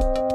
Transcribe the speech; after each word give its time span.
thank 0.00 0.18
you 0.18 0.27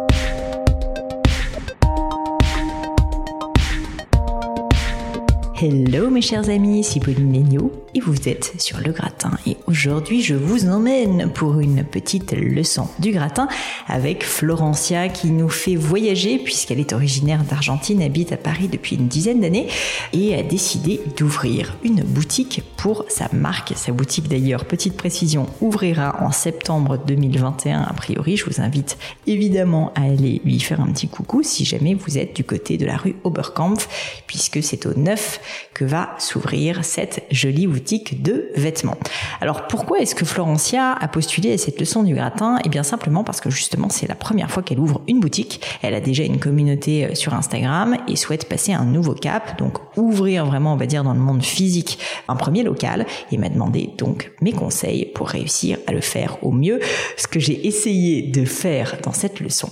Hello 5.66 6.10
mes 6.10 6.22
chers 6.22 6.50
amis, 6.50 6.82
ici 6.82 7.00
Pauline 7.00 7.32
Léniaud 7.32 7.72
et 7.96 8.02
vous 8.02 8.28
êtes 8.28 8.54
sur 8.58 8.80
le 8.80 8.92
gratin 8.92 9.32
et 9.46 9.56
aujourd'hui 9.66 10.22
je 10.22 10.34
vous 10.34 10.68
emmène 10.68 11.32
pour 11.32 11.60
une 11.60 11.86
petite 11.86 12.34
leçon 12.34 12.90
du 13.00 13.12
gratin 13.12 13.48
avec 13.88 14.26
Florencia 14.26 15.08
qui 15.08 15.32
nous 15.32 15.48
fait 15.48 15.76
voyager 15.76 16.38
puisqu'elle 16.38 16.82
est 16.82 16.92
originaire 16.92 17.44
d'Argentine, 17.44 18.02
habite 18.02 18.34
à 18.34 18.38
Paris 18.38 18.68
depuis 18.68 18.98
une 18.98 19.08
dizaine 19.08 19.40
d'années 19.40 19.68
et 20.12 20.36
a 20.36 20.44
décidé 20.44 21.00
d'ouvrir 21.16 21.78
une 21.84 22.04
boutique 22.04 22.62
pour 22.76 23.06
sa 23.08 23.30
marque. 23.32 23.74
Sa 23.78 23.94
boutique 23.94 24.28
d'ailleurs, 24.28 24.66
petite 24.66 24.98
précision, 24.98 25.46
ouvrira 25.62 26.22
en 26.22 26.32
septembre 26.32 26.98
2021 26.98 27.84
a 27.84 27.94
priori. 27.94 28.36
Je 28.36 28.46
vous 28.46 28.60
invite 28.60 28.98
évidemment 29.28 29.94
à 29.96 30.02
aller 30.02 30.42
lui 30.44 30.60
faire 30.60 30.82
un 30.82 30.92
petit 30.92 31.08
coucou 31.08 31.42
si 31.42 31.64
jamais 31.64 31.94
vous 31.94 32.18
êtes 32.18 32.36
du 32.36 32.44
côté 32.44 32.78
de 32.78 32.86
la 32.86 32.98
rue 32.98 33.16
Oberkampf 33.24 34.24
puisque 34.28 34.62
c'est 34.62 34.86
au 34.86 34.94
9 34.94 35.40
que 35.74 35.86
va 35.86 36.16
s'ouvrir 36.20 36.86
cette 36.86 37.24
jolie 37.32 37.68
boutique 37.68 38.22
de 38.22 38.50
vêtements. 38.56 38.98
Alors 39.42 39.68
pourquoi 39.68 40.00
est-ce 40.00 40.16
que 40.16 40.26
Florencia 40.26 40.94
a 40.94 41.08
postulé 41.08 41.54
à 41.54 41.58
cette 41.58 41.80
leçon 41.80 42.04
du 42.04 42.16
gratin? 42.16 42.60
Eh 42.64 42.70
bien 42.70 42.84
simplement 42.84 43.24
parce 43.24 43.42
que 43.42 43.50
justement 43.50 43.90
c'est 43.90 44.08
la 44.08 44.16
première 44.16 44.50
fois 44.50 44.64
qu'elle 44.64 44.80
ouvre 44.80 45.02
une 45.08 45.20
boutique. 45.20 45.62
Elle 45.82 45.94
a 45.94 46.02
déjà 46.02 46.24
une 46.24 46.40
communauté 46.40 47.06
euh, 47.06 47.16
sur 47.16 47.34
Instagram 47.34 47.98
et 48.08 48.16
souhaite 48.16 48.48
passer 48.48 48.74
un 48.74 48.86
nouveau 48.86 49.14
cap, 49.14 49.58
donc 49.58 49.78
ouvrir 49.98 50.46
vraiment 50.46 50.74
on 50.74 50.78
va 50.78 50.86
dire 50.86 51.04
dans 51.04 51.14
le 51.14 51.20
monde 51.20 51.44
physique 51.44 52.00
un 52.28 52.36
premier 52.36 52.64
local 52.64 53.06
et 53.32 53.38
m'a 53.38 53.50
demandé 53.50 53.90
donc 53.98 54.32
mes 54.42 54.52
conseils 54.52 55.06
pour 55.14 55.30
réussir 55.30 55.78
à 55.88 55.92
le 55.92 56.02
faire 56.02 56.38
au 56.44 56.52
mieux, 56.52 56.80
ce 57.18 57.28
que 57.28 57.40
j'ai 57.40 57.68
essayé 57.68 58.22
de 58.24 58.46
faire 58.46 58.98
dans 59.04 59.14
cette 59.14 59.40
leçon. 59.40 59.70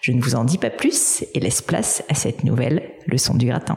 Je 0.00 0.12
ne 0.12 0.20
vous 0.20 0.34
en 0.34 0.44
dis 0.44 0.58
pas 0.58 0.70
plus 0.70 1.24
et 1.34 1.40
laisse 1.40 1.62
place 1.62 2.02
à 2.08 2.14
cette 2.14 2.44
nouvelle 2.44 2.82
leçon 3.06 3.34
du 3.34 3.46
gratin. 3.46 3.76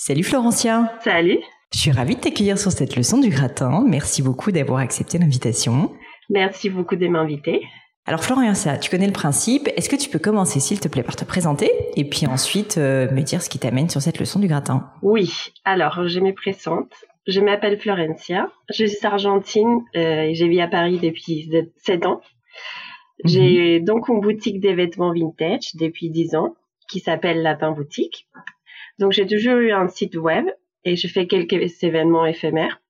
Salut 0.00 0.22
Florencia. 0.22 0.96
Salut. 1.02 1.40
Je 1.74 1.78
suis 1.80 1.90
ravie 1.90 2.14
de 2.14 2.20
t'accueillir 2.20 2.56
sur 2.56 2.70
cette 2.70 2.94
leçon 2.94 3.18
du 3.18 3.30
gratin. 3.30 3.84
Merci 3.84 4.22
beaucoup 4.22 4.52
d'avoir 4.52 4.78
accepté 4.78 5.18
l'invitation. 5.18 5.90
Merci 6.30 6.70
beaucoup 6.70 6.94
de 6.94 7.08
m'inviter. 7.08 7.62
Alors 8.06 8.22
Florencia, 8.22 8.78
tu 8.78 8.90
connais 8.90 9.08
le 9.08 9.12
principe. 9.12 9.68
Est-ce 9.74 9.88
que 9.88 9.96
tu 9.96 10.08
peux 10.08 10.20
commencer 10.20 10.60
s'il 10.60 10.78
te 10.78 10.86
plaît 10.86 11.02
par 11.02 11.16
te 11.16 11.24
présenter 11.24 11.68
et 11.96 12.08
puis 12.08 12.28
ensuite 12.28 12.78
euh, 12.78 13.10
me 13.10 13.22
dire 13.22 13.42
ce 13.42 13.50
qui 13.50 13.58
t'amène 13.58 13.90
sur 13.90 14.00
cette 14.00 14.20
leçon 14.20 14.38
du 14.38 14.46
gratin? 14.46 14.88
Oui. 15.02 15.32
Alors, 15.64 16.06
je 16.06 16.20
me 16.20 16.32
présente. 16.32 16.92
Je 17.26 17.40
m'appelle 17.40 17.80
Florencia. 17.80 18.52
Je 18.72 18.84
suis 18.84 19.04
argentine 19.04 19.80
euh, 19.96 20.22
et 20.22 20.34
j'ai 20.34 20.48
vécu 20.48 20.60
à 20.60 20.68
Paris 20.68 21.00
depuis 21.02 21.50
7 21.78 22.06
ans. 22.06 22.20
J'ai 23.24 23.80
donc 23.80 24.06
une 24.06 24.20
boutique 24.20 24.60
de 24.60 24.70
vêtements 24.70 25.12
vintage 25.12 25.74
depuis 25.74 26.08
10 26.08 26.36
ans 26.36 26.54
qui 26.88 27.00
s'appelle 27.00 27.42
Lapin 27.42 27.72
Boutique. 27.72 28.28
Donc 28.98 29.12
j'ai 29.12 29.26
toujours 29.26 29.56
eu 29.56 29.72
un 29.72 29.88
site 29.88 30.16
web 30.16 30.46
et 30.84 30.96
je 30.96 31.08
fais 31.08 31.26
quelques 31.26 31.82
événements 31.82 32.26
éphémères, 32.26 32.80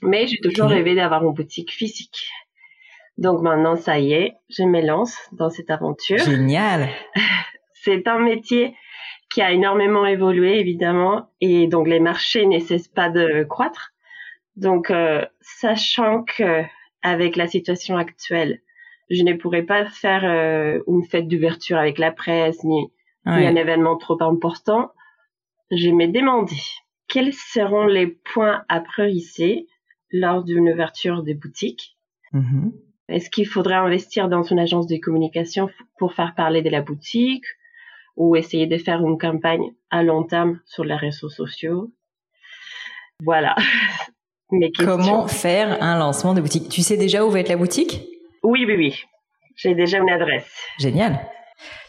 mais 0.00 0.26
j'ai 0.26 0.38
toujours 0.38 0.68
rêvé 0.68 0.94
d'avoir 0.94 1.24
une 1.24 1.34
boutique 1.34 1.72
physique. 1.72 2.28
Donc 3.18 3.42
maintenant, 3.42 3.76
ça 3.76 3.98
y 3.98 4.12
est, 4.12 4.34
je 4.48 4.62
me 4.62 4.80
lance 4.80 5.18
dans 5.32 5.50
cette 5.50 5.70
aventure. 5.70 6.18
Génial. 6.18 6.88
C'est 7.74 8.06
un 8.08 8.18
métier 8.18 8.74
qui 9.30 9.42
a 9.42 9.52
énormément 9.52 10.06
évolué, 10.06 10.58
évidemment, 10.58 11.30
et 11.40 11.66
donc 11.66 11.88
les 11.88 12.00
marchés 12.00 12.46
ne 12.46 12.58
cessent 12.58 12.88
pas 12.88 13.08
de 13.08 13.44
croître. 13.44 13.92
Donc, 14.56 14.90
euh, 14.90 15.24
sachant 15.40 16.22
que 16.24 16.62
avec 17.02 17.36
la 17.36 17.48
situation 17.48 17.96
actuelle, 17.96 18.60
je 19.10 19.22
ne 19.22 19.34
pourrais 19.34 19.62
pas 19.62 19.86
faire 19.86 20.24
euh, 20.24 20.80
une 20.86 21.04
fête 21.04 21.28
d'ouverture 21.28 21.78
avec 21.78 21.98
la 21.98 22.12
presse 22.12 22.62
ni, 22.62 22.92
ni 23.26 23.46
un 23.46 23.56
événement 23.56 23.96
trop 23.96 24.22
important, 24.22 24.90
je 25.72 25.90
me 25.90 26.06
demandé 26.06 26.56
quels 27.08 27.32
seront 27.32 27.86
les 27.86 28.06
points 28.06 28.62
à 28.68 28.80
prioriser 28.80 29.66
lors 30.10 30.44
d'une 30.44 30.70
ouverture 30.70 31.22
des 31.22 31.34
boutiques. 31.34 31.96
Mhm. 32.32 32.72
Est-ce 33.08 33.30
qu'il 33.30 33.46
faudrait 33.46 33.74
investir 33.74 34.28
dans 34.28 34.42
une 34.42 34.58
agence 34.58 34.86
de 34.86 34.96
communication 34.96 35.70
pour 35.98 36.14
faire 36.14 36.34
parler 36.34 36.62
de 36.62 36.70
la 36.70 36.82
boutique 36.82 37.44
ou 38.16 38.36
essayer 38.36 38.66
de 38.66 38.76
faire 38.76 39.04
une 39.04 39.18
campagne 39.18 39.72
à 39.90 40.02
long 40.02 40.22
terme 40.22 40.60
sur 40.66 40.84
les 40.84 40.94
réseaux 40.94 41.30
sociaux? 41.30 41.90
Voilà. 43.22 43.56
Comment 44.78 45.26
faire 45.28 45.82
un 45.82 45.98
lancement 45.98 46.34
de 46.34 46.42
boutique? 46.42 46.68
Tu 46.68 46.82
sais 46.82 46.98
déjà 46.98 47.24
où 47.24 47.30
va 47.30 47.40
être 47.40 47.48
la 47.48 47.56
boutique? 47.56 48.02
Oui, 48.42 48.64
oui, 48.66 48.76
oui. 48.76 49.04
J'ai 49.56 49.74
déjà 49.74 49.98
une 49.98 50.10
adresse. 50.10 50.66
Génial. 50.78 51.18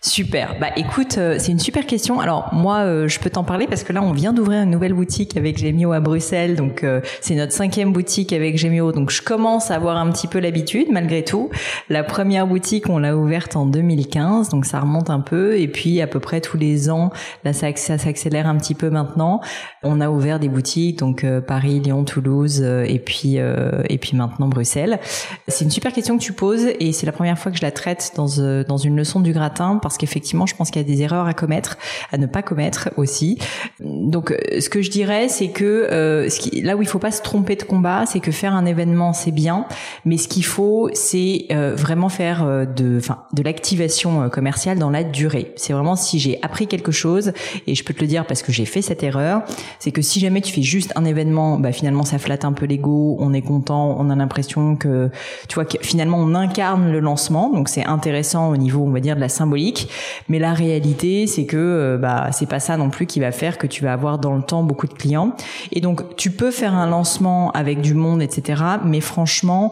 Super. 0.05 0.57
Bah 0.59 0.67
écoute, 0.75 1.17
euh, 1.17 1.37
c'est 1.39 1.53
une 1.53 1.59
super 1.59 1.85
question. 1.85 2.19
Alors 2.19 2.49
moi, 2.51 2.79
euh, 2.79 3.07
je 3.07 3.21
peux 3.21 3.29
t'en 3.29 3.45
parler 3.45 3.67
parce 3.67 3.85
que 3.85 3.93
là, 3.93 4.03
on 4.03 4.11
vient 4.11 4.33
d'ouvrir 4.33 4.63
une 4.63 4.69
nouvelle 4.69 4.93
boutique 4.93 5.37
avec 5.37 5.57
Gemio 5.57 5.93
à 5.93 6.01
Bruxelles. 6.01 6.57
Donc 6.57 6.83
euh, 6.83 6.99
c'est 7.21 7.35
notre 7.35 7.53
cinquième 7.53 7.93
boutique 7.93 8.33
avec 8.33 8.57
Gemio. 8.57 8.91
Donc 8.91 9.11
je 9.11 9.21
commence 9.21 9.71
à 9.71 9.75
avoir 9.75 9.95
un 9.95 10.11
petit 10.11 10.27
peu 10.27 10.39
l'habitude 10.39 10.87
malgré 10.91 11.23
tout. 11.23 11.51
La 11.87 12.03
première 12.03 12.47
boutique, 12.47 12.89
on 12.89 12.97
l'a 12.97 13.15
ouverte 13.15 13.55
en 13.55 13.65
2015, 13.65 14.49
donc 14.49 14.65
ça 14.65 14.81
remonte 14.81 15.09
un 15.09 15.21
peu. 15.21 15.57
Et 15.57 15.69
puis 15.69 16.01
à 16.01 16.07
peu 16.07 16.19
près 16.19 16.41
tous 16.41 16.57
les 16.57 16.89
ans, 16.89 17.09
là 17.45 17.53
ça, 17.53 17.73
ça 17.77 17.97
s'accélère 17.97 18.45
un 18.45 18.57
petit 18.57 18.75
peu 18.75 18.89
maintenant. 18.89 19.39
On 19.83 20.01
a 20.01 20.09
ouvert 20.09 20.37
des 20.37 20.49
boutiques, 20.49 20.99
donc 20.99 21.25
Paris, 21.47 21.79
Lyon, 21.79 22.03
Toulouse, 22.03 22.61
et 22.61 22.99
puis 22.99 23.37
et 23.37 23.97
puis 23.99 24.17
maintenant 24.17 24.49
Bruxelles. 24.49 24.99
C'est 25.47 25.63
une 25.63 25.71
super 25.71 25.93
question 25.93 26.17
que 26.17 26.23
tu 26.23 26.33
poses 26.33 26.67
et 26.81 26.91
c'est 26.91 27.05
la 27.05 27.13
première 27.13 27.39
fois 27.39 27.53
que 27.53 27.57
je 27.57 27.63
la 27.63 27.71
traite 27.71 28.11
dans 28.17 28.27
dans 28.67 28.77
une 28.77 28.97
leçon 28.97 29.21
du 29.21 29.31
gratin 29.31 29.79
parce 29.81 29.92
qu'effectivement, 29.97 30.45
je 30.45 30.55
pense 30.55 30.71
qu'il 30.71 30.81
y 30.81 30.85
a 30.85 30.87
des 30.87 31.01
erreurs 31.01 31.27
à 31.27 31.33
commettre, 31.33 31.77
à 32.11 32.17
ne 32.17 32.25
pas 32.25 32.41
commettre 32.41 32.89
aussi. 32.97 33.37
Donc, 33.79 34.31
euh, 34.31 34.37
ce 34.59 34.69
que 34.69 34.81
je 34.81 34.89
dirais, 34.89 35.27
c'est 35.29 35.49
que 35.49 35.63
euh, 35.63 36.29
ce 36.29 36.39
qui, 36.39 36.61
là 36.61 36.75
où 36.75 36.81
il 36.81 36.87
faut 36.87 36.99
pas 36.99 37.11
se 37.11 37.21
tromper 37.21 37.55
de 37.55 37.63
combat, 37.63 38.05
c'est 38.05 38.19
que 38.19 38.31
faire 38.31 38.53
un 38.53 38.65
événement, 38.65 39.13
c'est 39.13 39.31
bien, 39.31 39.65
mais 40.05 40.17
ce 40.17 40.27
qu'il 40.27 40.45
faut, 40.45 40.89
c'est 40.93 41.45
euh, 41.51 41.75
vraiment 41.75 42.09
faire 42.09 42.43
euh, 42.43 42.65
de, 42.65 42.97
enfin, 42.97 43.23
de 43.33 43.43
l'activation 43.43 44.29
commerciale 44.29 44.79
dans 44.79 44.89
la 44.89 45.03
durée. 45.03 45.53
C'est 45.55 45.73
vraiment 45.73 45.95
si 45.95 46.19
j'ai 46.19 46.39
appris 46.41 46.67
quelque 46.67 46.91
chose, 46.91 47.33
et 47.67 47.75
je 47.75 47.83
peux 47.83 47.93
te 47.93 48.01
le 48.01 48.07
dire 48.07 48.25
parce 48.25 48.41
que 48.41 48.51
j'ai 48.51 48.65
fait 48.65 48.81
cette 48.81 49.03
erreur, 49.03 49.43
c'est 49.79 49.91
que 49.91 50.01
si 50.01 50.19
jamais 50.19 50.41
tu 50.41 50.53
fais 50.53 50.61
juste 50.61 50.93
un 50.95 51.05
événement, 51.05 51.59
bah 51.59 51.71
finalement 51.71 52.03
ça 52.03 52.17
flatte 52.17 52.45
un 52.45 52.53
peu 52.53 52.65
l'ego, 52.65 53.17
on 53.19 53.33
est 53.33 53.41
content, 53.41 53.95
on 53.99 54.09
a 54.09 54.15
l'impression 54.15 54.75
que, 54.75 55.09
tu 55.47 55.55
vois, 55.55 55.65
que 55.65 55.77
finalement 55.81 56.17
on 56.17 56.35
incarne 56.35 56.91
le 56.91 56.99
lancement, 56.99 57.49
donc 57.49 57.69
c'est 57.69 57.85
intéressant 57.85 58.49
au 58.49 58.57
niveau, 58.57 58.83
on 58.83 58.91
va 58.91 58.99
dire, 58.99 59.15
de 59.15 59.21
la 59.21 59.29
symbolique 59.29 59.82
mais 60.29 60.39
la 60.39 60.53
réalité, 60.53 61.27
c'est 61.27 61.45
que 61.45 61.57
euh, 61.57 61.97
bah 61.97 62.29
c'est 62.31 62.49
pas 62.49 62.59
ça 62.59 62.77
non 62.77 62.89
plus 62.89 63.05
qui 63.05 63.19
va 63.19 63.31
faire 63.31 63.57
que 63.57 63.67
tu 63.67 63.83
vas 63.83 63.93
avoir 63.93 64.19
dans 64.19 64.35
le 64.35 64.43
temps 64.43 64.63
beaucoup 64.63 64.87
de 64.87 64.93
clients. 64.93 65.35
Et 65.71 65.81
donc 65.81 66.15
tu 66.15 66.31
peux 66.31 66.51
faire 66.51 66.73
un 66.73 66.87
lancement 66.87 67.51
avec 67.51 67.81
du 67.81 67.93
monde, 67.93 68.21
etc. 68.21 68.61
Mais 68.83 69.01
franchement, 69.01 69.71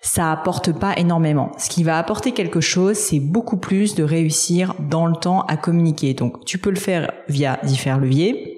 ça 0.00 0.32
apporte 0.32 0.72
pas 0.72 0.94
énormément. 0.96 1.52
Ce 1.58 1.70
qui 1.70 1.84
va 1.84 1.96
apporter 1.96 2.32
quelque 2.32 2.60
chose, 2.60 2.96
c'est 2.96 3.20
beaucoup 3.20 3.56
plus 3.56 3.94
de 3.94 4.02
réussir 4.02 4.74
dans 4.78 5.06
le 5.06 5.14
temps 5.14 5.42
à 5.42 5.56
communiquer. 5.56 6.12
Donc 6.12 6.44
tu 6.44 6.58
peux 6.58 6.70
le 6.70 6.76
faire 6.76 7.12
via 7.28 7.58
différents 7.62 7.98
leviers 7.98 8.51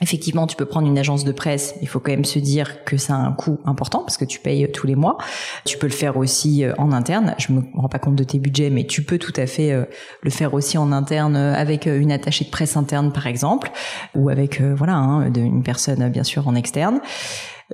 Effectivement, 0.00 0.48
tu 0.48 0.56
peux 0.56 0.64
prendre 0.64 0.88
une 0.88 0.98
agence 0.98 1.24
de 1.24 1.30
presse, 1.30 1.76
il 1.80 1.86
faut 1.86 2.00
quand 2.00 2.10
même 2.10 2.24
se 2.24 2.40
dire 2.40 2.84
que 2.84 2.96
ça 2.96 3.14
a 3.14 3.18
un 3.18 3.30
coût 3.30 3.60
important 3.64 4.00
parce 4.00 4.16
que 4.16 4.24
tu 4.24 4.40
payes 4.40 4.68
tous 4.72 4.88
les 4.88 4.96
mois. 4.96 5.18
Tu 5.64 5.78
peux 5.78 5.86
le 5.86 5.92
faire 5.92 6.16
aussi 6.16 6.64
euh, 6.64 6.74
en 6.78 6.90
interne. 6.90 7.36
Je 7.38 7.52
me 7.52 7.62
rends 7.74 7.88
pas 7.88 8.00
compte 8.00 8.16
de 8.16 8.24
tes 8.24 8.40
budgets, 8.40 8.70
mais 8.70 8.86
tu 8.86 9.04
peux 9.04 9.18
tout 9.18 9.32
à 9.36 9.46
fait 9.46 9.70
euh, 9.70 9.84
le 10.22 10.30
faire 10.30 10.52
aussi 10.52 10.78
en 10.78 10.90
interne 10.90 11.36
euh, 11.36 11.54
avec 11.54 11.86
une 11.86 12.10
attachée 12.10 12.44
de 12.44 12.50
presse 12.50 12.76
interne, 12.76 13.12
par 13.12 13.28
exemple, 13.28 13.70
ou 14.16 14.30
avec 14.30 14.60
voilà 14.60 14.96
hein, 14.96 15.32
une 15.32 15.62
personne 15.62 16.08
bien 16.08 16.24
sûr 16.24 16.48
en 16.48 16.56
externe. 16.56 17.00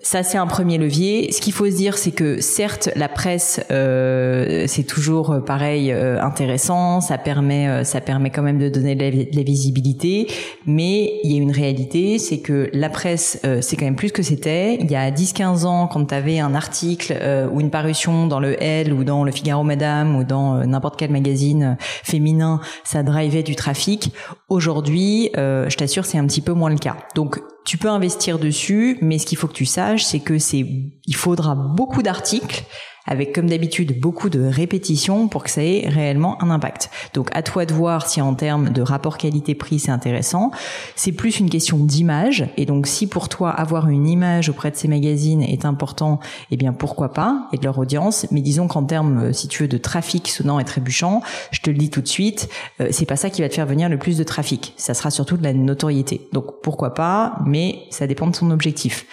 Ça, 0.02 0.22
c'est 0.22 0.38
un 0.38 0.46
premier 0.46 0.78
levier. 0.78 1.32
Ce 1.32 1.40
qu'il 1.40 1.52
faut 1.52 1.66
se 1.68 1.74
dire, 1.74 1.98
c'est 1.98 2.12
que 2.12 2.40
certes, 2.40 2.90
la 2.94 3.08
presse, 3.08 3.60
euh, 3.72 4.64
c'est 4.68 4.84
toujours 4.84 5.32
euh, 5.32 5.40
pareil 5.40 5.90
euh, 5.90 6.22
intéressant. 6.22 7.00
Ça 7.00 7.18
permet, 7.18 7.66
euh, 7.68 7.82
ça 7.82 8.00
permet 8.00 8.30
quand 8.30 8.42
même 8.42 8.58
de 8.58 8.68
donner 8.68 8.94
de 8.94 9.36
la, 9.36 9.42
visibilité. 9.42 10.28
Mais 10.64 11.18
il 11.24 11.32
y 11.32 11.34
a 11.34 11.42
une 11.42 11.50
réalité, 11.50 12.18
c'est 12.18 12.38
que 12.38 12.70
la 12.72 12.88
presse, 12.88 13.40
c'est 13.62 13.76
quand 13.76 13.84
même 13.84 13.96
plus 13.96 14.12
que 14.12 14.22
c'était. 14.22 14.76
Il 14.76 14.88
y 14.88 14.94
a 14.94 15.10
10-15 15.10 15.64
ans, 15.64 15.88
quand 15.88 16.04
tu 16.04 16.14
avais 16.14 16.38
un 16.38 16.54
article 16.54 17.18
ou 17.50 17.60
une 17.60 17.70
parution 17.70 18.26
dans 18.26 18.38
le 18.38 18.62
L 18.62 18.92
ou 18.92 19.02
dans 19.02 19.24
le 19.24 19.32
Figaro 19.32 19.64
Madame 19.64 20.14
ou 20.14 20.24
dans 20.24 20.64
n'importe 20.66 20.98
quel 20.98 21.10
magazine 21.10 21.76
féminin, 21.80 22.60
ça 22.84 23.02
drivait 23.02 23.42
du 23.42 23.56
trafic. 23.56 24.12
Aujourd'hui, 24.48 25.30
je 25.34 25.76
t'assure, 25.76 26.04
c'est 26.04 26.18
un 26.18 26.26
petit 26.26 26.42
peu 26.42 26.52
moins 26.52 26.70
le 26.70 26.78
cas. 26.78 26.96
Donc 27.16 27.40
tu 27.64 27.78
peux 27.78 27.88
investir 27.88 28.38
dessus, 28.38 28.98
mais 29.00 29.18
ce 29.18 29.26
qu'il 29.26 29.38
faut 29.38 29.46
que 29.46 29.52
tu 29.52 29.66
saches, 29.66 30.04
c'est 30.04 30.20
que 30.20 30.38
c'est, 30.38 30.66
il 31.06 31.16
faudra 31.16 31.54
beaucoup 31.54 32.02
d'articles 32.02 32.64
avec 33.06 33.34
comme 33.34 33.48
d'habitude 33.48 33.98
beaucoup 34.00 34.30
de 34.30 34.40
répétitions 34.40 35.28
pour 35.28 35.44
que 35.44 35.50
ça 35.50 35.62
ait 35.62 35.88
réellement 35.88 36.42
un 36.42 36.50
impact. 36.50 36.90
Donc 37.14 37.28
à 37.32 37.42
toi 37.42 37.66
de 37.66 37.72
voir 37.72 38.06
si 38.06 38.20
en 38.20 38.34
termes 38.34 38.70
de 38.70 38.82
rapport 38.82 39.18
qualité-prix 39.18 39.80
c'est 39.80 39.90
intéressant. 39.90 40.50
C'est 40.96 41.12
plus 41.12 41.40
une 41.40 41.50
question 41.50 41.78
d'image 41.78 42.48
et 42.56 42.66
donc 42.66 42.86
si 42.86 43.06
pour 43.06 43.28
toi 43.28 43.50
avoir 43.50 43.88
une 43.88 44.06
image 44.06 44.48
auprès 44.48 44.70
de 44.70 44.76
ces 44.76 44.88
magazines 44.88 45.42
est 45.42 45.64
important, 45.64 46.20
eh 46.50 46.56
bien 46.56 46.72
pourquoi 46.72 47.12
pas 47.12 47.48
et 47.52 47.58
de 47.58 47.64
leur 47.64 47.78
audience. 47.78 48.26
Mais 48.30 48.40
disons 48.40 48.68
qu'en 48.68 48.84
termes, 48.84 49.18
euh, 49.18 49.32
si 49.32 49.48
tu 49.48 49.62
veux, 49.62 49.68
de 49.68 49.78
trafic 49.78 50.28
sonnant 50.28 50.58
et 50.58 50.64
trébuchant, 50.64 51.22
je 51.50 51.60
te 51.60 51.70
le 51.70 51.76
dis 51.76 51.90
tout 51.90 52.00
de 52.00 52.08
suite, 52.08 52.48
euh, 52.80 52.88
c'est 52.90 53.06
pas 53.06 53.16
ça 53.16 53.30
qui 53.30 53.42
va 53.42 53.48
te 53.48 53.54
faire 53.54 53.66
venir 53.66 53.88
le 53.88 53.98
plus 53.98 54.16
de 54.16 54.24
trafic. 54.24 54.74
Ça 54.76 54.94
sera 54.94 55.10
surtout 55.10 55.36
de 55.36 55.42
la 55.42 55.52
notoriété. 55.52 56.28
Donc 56.32 56.62
pourquoi 56.62 56.94
pas, 56.94 57.38
mais 57.46 57.80
ça 57.90 58.06
dépend 58.06 58.26
de 58.26 58.36
son 58.36 58.50
objectif. 58.50 59.06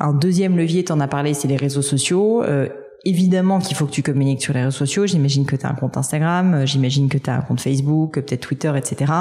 Un 0.00 0.12
deuxième 0.12 0.56
levier, 0.56 0.84
tu 0.84 0.92
en 0.92 1.00
as 1.00 1.08
parlé, 1.08 1.34
c'est 1.34 1.48
les 1.48 1.56
réseaux 1.56 1.82
sociaux. 1.82 2.42
Euh, 2.42 2.68
évidemment 3.04 3.58
qu'il 3.58 3.76
faut 3.76 3.86
que 3.86 3.90
tu 3.90 4.02
communiques 4.02 4.42
sur 4.42 4.54
les 4.54 4.60
réseaux 4.60 4.70
sociaux. 4.70 5.06
J'imagine 5.06 5.46
que 5.46 5.56
tu 5.56 5.66
as 5.66 5.70
un 5.70 5.74
compte 5.74 5.96
Instagram, 5.96 6.54
euh, 6.54 6.66
j'imagine 6.66 7.08
que 7.08 7.18
tu 7.18 7.30
as 7.30 7.36
un 7.36 7.40
compte 7.40 7.60
Facebook, 7.60 8.14
peut-être 8.14 8.40
Twitter, 8.40 8.72
etc. 8.76 9.12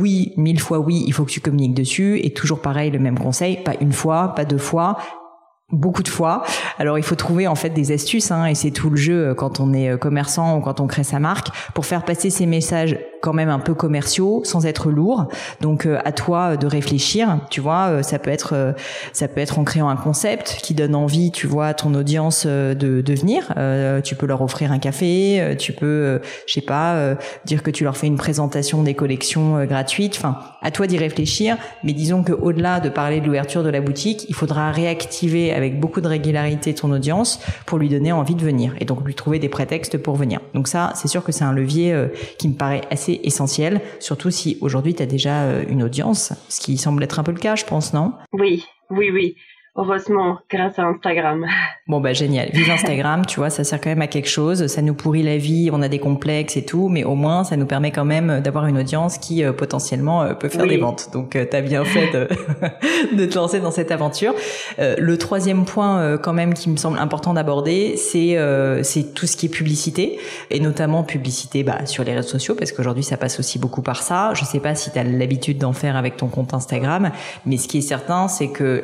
Oui, 0.00 0.32
mille 0.36 0.60
fois 0.60 0.78
oui, 0.78 1.04
il 1.06 1.12
faut 1.12 1.24
que 1.24 1.30
tu 1.30 1.40
communiques 1.40 1.74
dessus. 1.74 2.20
Et 2.22 2.32
toujours 2.32 2.60
pareil, 2.60 2.90
le 2.90 2.98
même 2.98 3.18
conseil, 3.18 3.62
pas 3.62 3.74
une 3.80 3.92
fois, 3.92 4.34
pas 4.34 4.44
deux 4.44 4.58
fois, 4.58 4.98
beaucoup 5.72 6.02
de 6.02 6.08
fois. 6.08 6.44
Alors 6.78 6.98
il 6.98 7.04
faut 7.04 7.14
trouver 7.14 7.46
en 7.46 7.54
fait 7.54 7.70
des 7.70 7.92
astuces 7.92 8.30
hein, 8.30 8.46
et 8.46 8.54
c'est 8.54 8.70
tout 8.70 8.90
le 8.90 8.96
jeu 8.96 9.28
euh, 9.28 9.34
quand 9.34 9.60
on 9.60 9.72
est 9.72 9.90
euh, 9.90 9.96
commerçant 9.96 10.58
ou 10.58 10.60
quand 10.60 10.80
on 10.80 10.86
crée 10.86 11.04
sa 11.04 11.18
marque 11.18 11.48
pour 11.74 11.86
faire 11.86 12.04
passer 12.04 12.30
ces 12.30 12.46
messages 12.46 12.98
quand 13.24 13.32
même 13.32 13.48
un 13.48 13.58
peu 13.58 13.72
commerciaux 13.72 14.42
sans 14.44 14.66
être 14.66 14.90
lourds. 14.90 15.28
Donc 15.62 15.86
euh, 15.86 15.98
à 16.04 16.12
toi 16.12 16.58
de 16.58 16.66
réfléchir, 16.66 17.38
tu 17.48 17.62
vois, 17.62 18.02
ça 18.02 18.18
peut 18.18 18.30
être 18.30 18.74
ça 19.14 19.28
peut 19.28 19.40
être 19.40 19.58
en 19.58 19.64
créant 19.64 19.88
un 19.88 19.96
concept 19.96 20.58
qui 20.62 20.74
donne 20.74 20.94
envie, 20.94 21.30
tu 21.30 21.46
vois, 21.46 21.68
à 21.68 21.74
ton 21.74 21.94
audience 21.94 22.44
de, 22.44 22.74
de 22.74 23.14
venir. 23.14 23.54
tu 24.04 24.14
peux 24.14 24.26
leur 24.26 24.42
offrir 24.42 24.72
un 24.72 24.78
café, 24.78 25.56
tu 25.58 25.72
peux 25.72 26.20
je 26.46 26.52
sais 26.52 26.60
pas 26.60 27.16
dire 27.46 27.62
que 27.62 27.70
tu 27.70 27.84
leur 27.84 27.96
fais 27.96 28.08
une 28.08 28.18
présentation 28.18 28.82
des 28.82 28.94
collections 28.94 29.64
gratuites. 29.64 30.16
Enfin, 30.18 30.38
à 30.60 30.70
toi 30.70 30.86
d'y 30.86 30.98
réfléchir, 30.98 31.56
mais 31.82 31.94
disons 31.94 32.22
que 32.22 32.32
au-delà 32.32 32.80
de 32.80 32.90
parler 32.90 33.20
de 33.20 33.26
l'ouverture 33.26 33.62
de 33.62 33.70
la 33.70 33.80
boutique, 33.80 34.26
il 34.28 34.34
faudra 34.34 34.70
réactiver 34.70 35.52
avec 35.52 35.80
beaucoup 35.80 36.02
de 36.02 36.08
régularité 36.08 36.74
ton 36.74 36.92
audience 36.92 37.40
pour 37.66 37.78
lui 37.78 37.88
donner 37.88 38.12
envie 38.12 38.34
de 38.34 38.44
venir 38.44 38.74
et 38.80 38.84
donc 38.84 39.04
lui 39.04 39.14
trouver 39.14 39.38
des 39.38 39.48
prétextes 39.48 39.98
pour 39.98 40.16
venir. 40.16 40.40
Donc 40.54 40.68
ça, 40.68 40.92
c'est 40.94 41.08
sûr 41.08 41.24
que 41.24 41.32
c'est 41.32 41.44
un 41.44 41.52
levier 41.52 41.92
euh, 41.92 42.08
qui 42.38 42.48
me 42.48 42.54
paraît 42.54 42.82
assez 42.90 43.13
essentiel, 43.22 43.80
surtout 44.00 44.30
si 44.30 44.58
aujourd'hui 44.60 44.94
tu 44.94 45.02
as 45.02 45.06
déjà 45.06 45.44
euh, 45.44 45.64
une 45.68 45.82
audience, 45.82 46.32
ce 46.48 46.60
qui 46.60 46.76
semble 46.76 47.02
être 47.02 47.18
un 47.18 47.22
peu 47.22 47.32
le 47.32 47.38
cas, 47.38 47.56
je 47.56 47.64
pense, 47.64 47.92
non? 47.92 48.12
Oui, 48.32 48.64
oui, 48.90 49.10
oui. 49.10 49.36
Heureusement, 49.76 50.38
grâce 50.48 50.78
à 50.78 50.84
Instagram. 50.84 51.46
Bon 51.86 52.00
bah 52.00 52.14
génial. 52.14 52.48
Vive 52.50 52.70
Instagram, 52.70 53.26
tu 53.26 53.40
vois, 53.40 53.50
ça 53.50 53.62
sert 53.62 53.78
quand 53.78 53.90
même 53.90 54.00
à 54.00 54.06
quelque 54.06 54.30
chose. 54.30 54.68
Ça 54.68 54.80
nous 54.80 54.94
pourrit 54.94 55.22
la 55.22 55.36
vie, 55.36 55.68
on 55.70 55.82
a 55.82 55.88
des 55.88 55.98
complexes 55.98 56.56
et 56.56 56.64
tout, 56.64 56.88
mais 56.88 57.04
au 57.04 57.14
moins 57.14 57.44
ça 57.44 57.58
nous 57.58 57.66
permet 57.66 57.90
quand 57.90 58.06
même 58.06 58.40
d'avoir 58.40 58.66
une 58.66 58.78
audience 58.78 59.18
qui 59.18 59.44
euh, 59.44 59.52
potentiellement 59.52 60.22
euh, 60.22 60.32
peut 60.32 60.48
faire 60.48 60.66
des 60.66 60.78
ventes. 60.78 61.10
Donc 61.12 61.36
euh, 61.36 61.44
t'as 61.44 61.60
bien 61.60 61.84
fait 61.84 62.10
de, 62.10 62.28
de, 63.14 63.26
te 63.26 63.34
lancer 63.34 63.60
dans 63.60 63.70
cette 63.70 63.90
aventure. 63.90 64.32
le 64.78 65.18
troisième 65.18 65.66
point 65.66 66.16
quand 66.16 66.32
même 66.32 66.54
qui 66.54 66.70
me 66.70 66.78
semble 66.78 66.98
important 66.98 67.34
d'aborder, 67.34 67.98
c'est 67.98 68.38
c'est 68.82 69.12
tout 69.12 69.26
ce 69.26 69.36
qui 69.36 69.46
est 69.46 69.50
publicité 69.50 70.18
et 70.50 70.60
notamment 70.60 71.02
publicité 71.02 71.64
bah, 71.64 71.84
sur 71.84 72.02
les 72.02 72.14
réseaux 72.14 72.28
sociaux 72.28 72.54
parce 72.54 72.72
qu'aujourd'hui 72.72 73.04
ça 73.04 73.18
passe 73.18 73.38
aussi 73.38 73.58
beaucoup 73.58 73.82
par 73.82 74.02
ça. 74.02 74.32
Je 74.32 74.44
sais 74.46 74.60
pas 74.60 74.74
si 74.74 74.90
tu 74.90 74.98
as 74.98 75.04
l'habitude 75.04 75.58
d'en 75.58 75.74
faire 75.74 75.96
avec 75.96 76.16
ton 76.16 76.28
compte 76.28 76.54
Instagram, 76.54 77.10
mais 77.44 77.58
ce 77.58 77.68
qui 77.68 77.78
est 77.78 77.82
certain, 77.82 78.28
c'est 78.28 78.48
que 78.48 78.80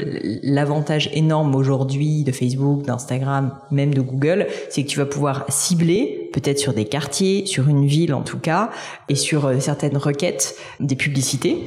l'avantage 0.81 1.11
énorme 1.13 1.55
aujourd'hui 1.57 2.25
de 2.25 2.33
Facebook 2.33 2.85
d'Instagram, 2.85 3.55
même 3.71 3.93
de 3.93 4.01
Google, 4.01 4.47
c'est 4.71 4.83
que 4.83 4.89
tu 4.89 4.99
vas 4.99 5.05
pouvoir 5.05 5.45
cibler, 5.51 6.31
peut-être 6.33 6.59
sur 6.59 6.73
des 6.73 6.87
quartiers, 6.87 7.45
sur 7.45 7.69
une 7.69 7.85
ville 7.85 8.15
en 8.15 8.23
tout 8.23 8.39
cas, 8.39 8.71
et 9.11 9.15
sur 9.15 9.45
euh, 9.45 9.61
certaines 9.61 9.99
requêtes, 9.99 10.57
des 10.81 10.97
publicités 10.97 11.59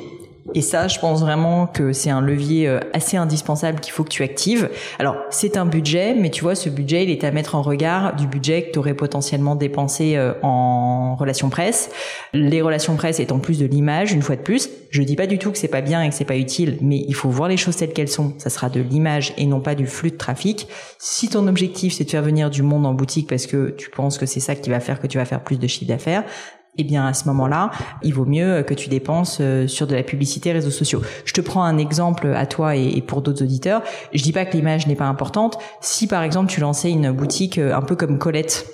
et 0.54 0.62
ça, 0.62 0.88
je 0.88 1.00
pense 1.00 1.22
vraiment 1.22 1.68
que 1.68 1.94
c'est 1.94 2.10
un 2.10 2.22
levier 2.22 2.68
euh, 2.68 2.80
assez 2.94 3.18
indispensable 3.18 3.80
qu'il 3.80 3.94
faut 3.94 4.04
que 4.04 4.10
tu 4.10 4.24
actives. 4.24 4.70
Alors, 5.00 5.16
c'est 5.30 5.58
un 5.58 5.66
budget, 5.66 6.14
mais 6.16 6.30
tu 6.30 6.44
vois, 6.44 6.56
ce 6.56 6.70
budget, 6.70 7.04
il 7.04 7.10
est 7.10 7.24
à 7.24 7.32
mettre 7.32 7.56
en 7.56 7.62
regard 7.62 8.16
du 8.16 8.28
budget 8.28 8.64
que 8.64 8.72
tu 8.72 8.80
aurais 8.80 8.94
potentiellement 8.94 9.56
dépensé 9.56 10.16
euh, 10.16 10.34
en 10.44 11.16
relations 11.16 11.50
presse. 11.50 11.90
Les 12.34 12.62
relations 12.62 12.96
presse 12.96 13.20
étant 13.20 13.40
plus 13.40 13.58
de 13.58 13.66
l'image, 13.66 14.12
une 14.12 14.22
fois 14.22 14.36
de 14.36 14.42
plus. 14.42 14.70
Je 14.90 15.02
dis 15.02 15.16
pas 15.16 15.28
du 15.28 15.40
tout 15.40 15.52
que 15.52 15.58
c'est 15.58 15.68
pas 15.68 15.82
bien 15.82 16.04
et 16.04 16.10
que 16.10 16.16
c'est 16.16 16.26
pas 16.26 16.38
utile, 16.38 16.78
mais 16.82 17.04
il 17.08 17.16
faut 17.16 17.30
voir 17.30 17.48
les 17.48 17.58
choses 17.58 17.78
telles 17.78 17.94
qu'elles 17.94 18.10
sont. 18.10 18.34
Ça 18.38 18.50
sera 18.50 18.70
de 18.70 18.82
l'image 18.82 19.34
et 19.38 19.46
non 19.46 19.62
pas 19.62 19.76
du 19.76 19.88
flux 19.88 20.12
de 20.12 20.18
trafic. 20.18 20.68
Si 21.00 21.30
ton 21.30 21.48
objectif, 21.48 21.94
c'est 21.94 22.04
de 22.04 22.10
faire 22.10 22.22
venir 22.22 22.50
du 22.50 22.62
monde 22.64 22.86
en 22.86 22.94
boutique 22.94 23.28
parce 23.28 23.48
que 23.48 23.72
tu 23.72 23.90
penses 23.90 24.18
que 24.18 24.26
c'est 24.26 24.40
ça 24.40 24.56
qui 24.56 24.70
va 24.70 24.80
faire 24.80 25.00
que 25.00 25.08
tu 25.08 25.18
vas 25.18 25.26
faire 25.26 25.44
plus 25.44 25.58
de 25.58 25.68
chiffre 25.68 25.88
d'affaires, 25.88 26.26
eh 26.78 26.84
bien 26.84 27.06
à 27.06 27.14
ce 27.14 27.26
moment-là, 27.28 27.72
il 28.02 28.14
vaut 28.14 28.26
mieux 28.26 28.64
que 28.64 28.74
tu 28.74 28.90
dépenses 28.90 29.38
euh, 29.42 29.68
sur 29.68 29.88
de 29.88 29.96
la 29.96 30.04
publicité 30.04 30.52
réseaux 30.52 30.72
sociaux. 30.72 31.02
Je 31.26 31.34
te 31.34 31.42
prends 31.42 31.64
un 31.64 31.78
exemple 31.78 32.34
à 32.36 32.46
toi 32.46 32.76
et 32.76 33.02
pour 33.02 33.22
d'autres 33.22 33.44
auditeurs. 33.44 33.84
Je 34.14 34.24
dis 34.24 34.32
pas 34.32 34.46
que 34.46 34.56
l'image 34.56 34.88
n'est 34.88 34.96
pas 34.96 35.06
importante. 35.06 35.58
Si 35.82 36.08
par 36.08 36.24
exemple 36.24 36.50
tu 36.52 36.60
lançais 36.60 36.90
une 36.90 37.12
boutique 37.12 37.58
euh, 37.58 37.76
un 37.76 37.82
peu 37.82 37.96
comme 37.96 38.18
Colette 38.18 38.68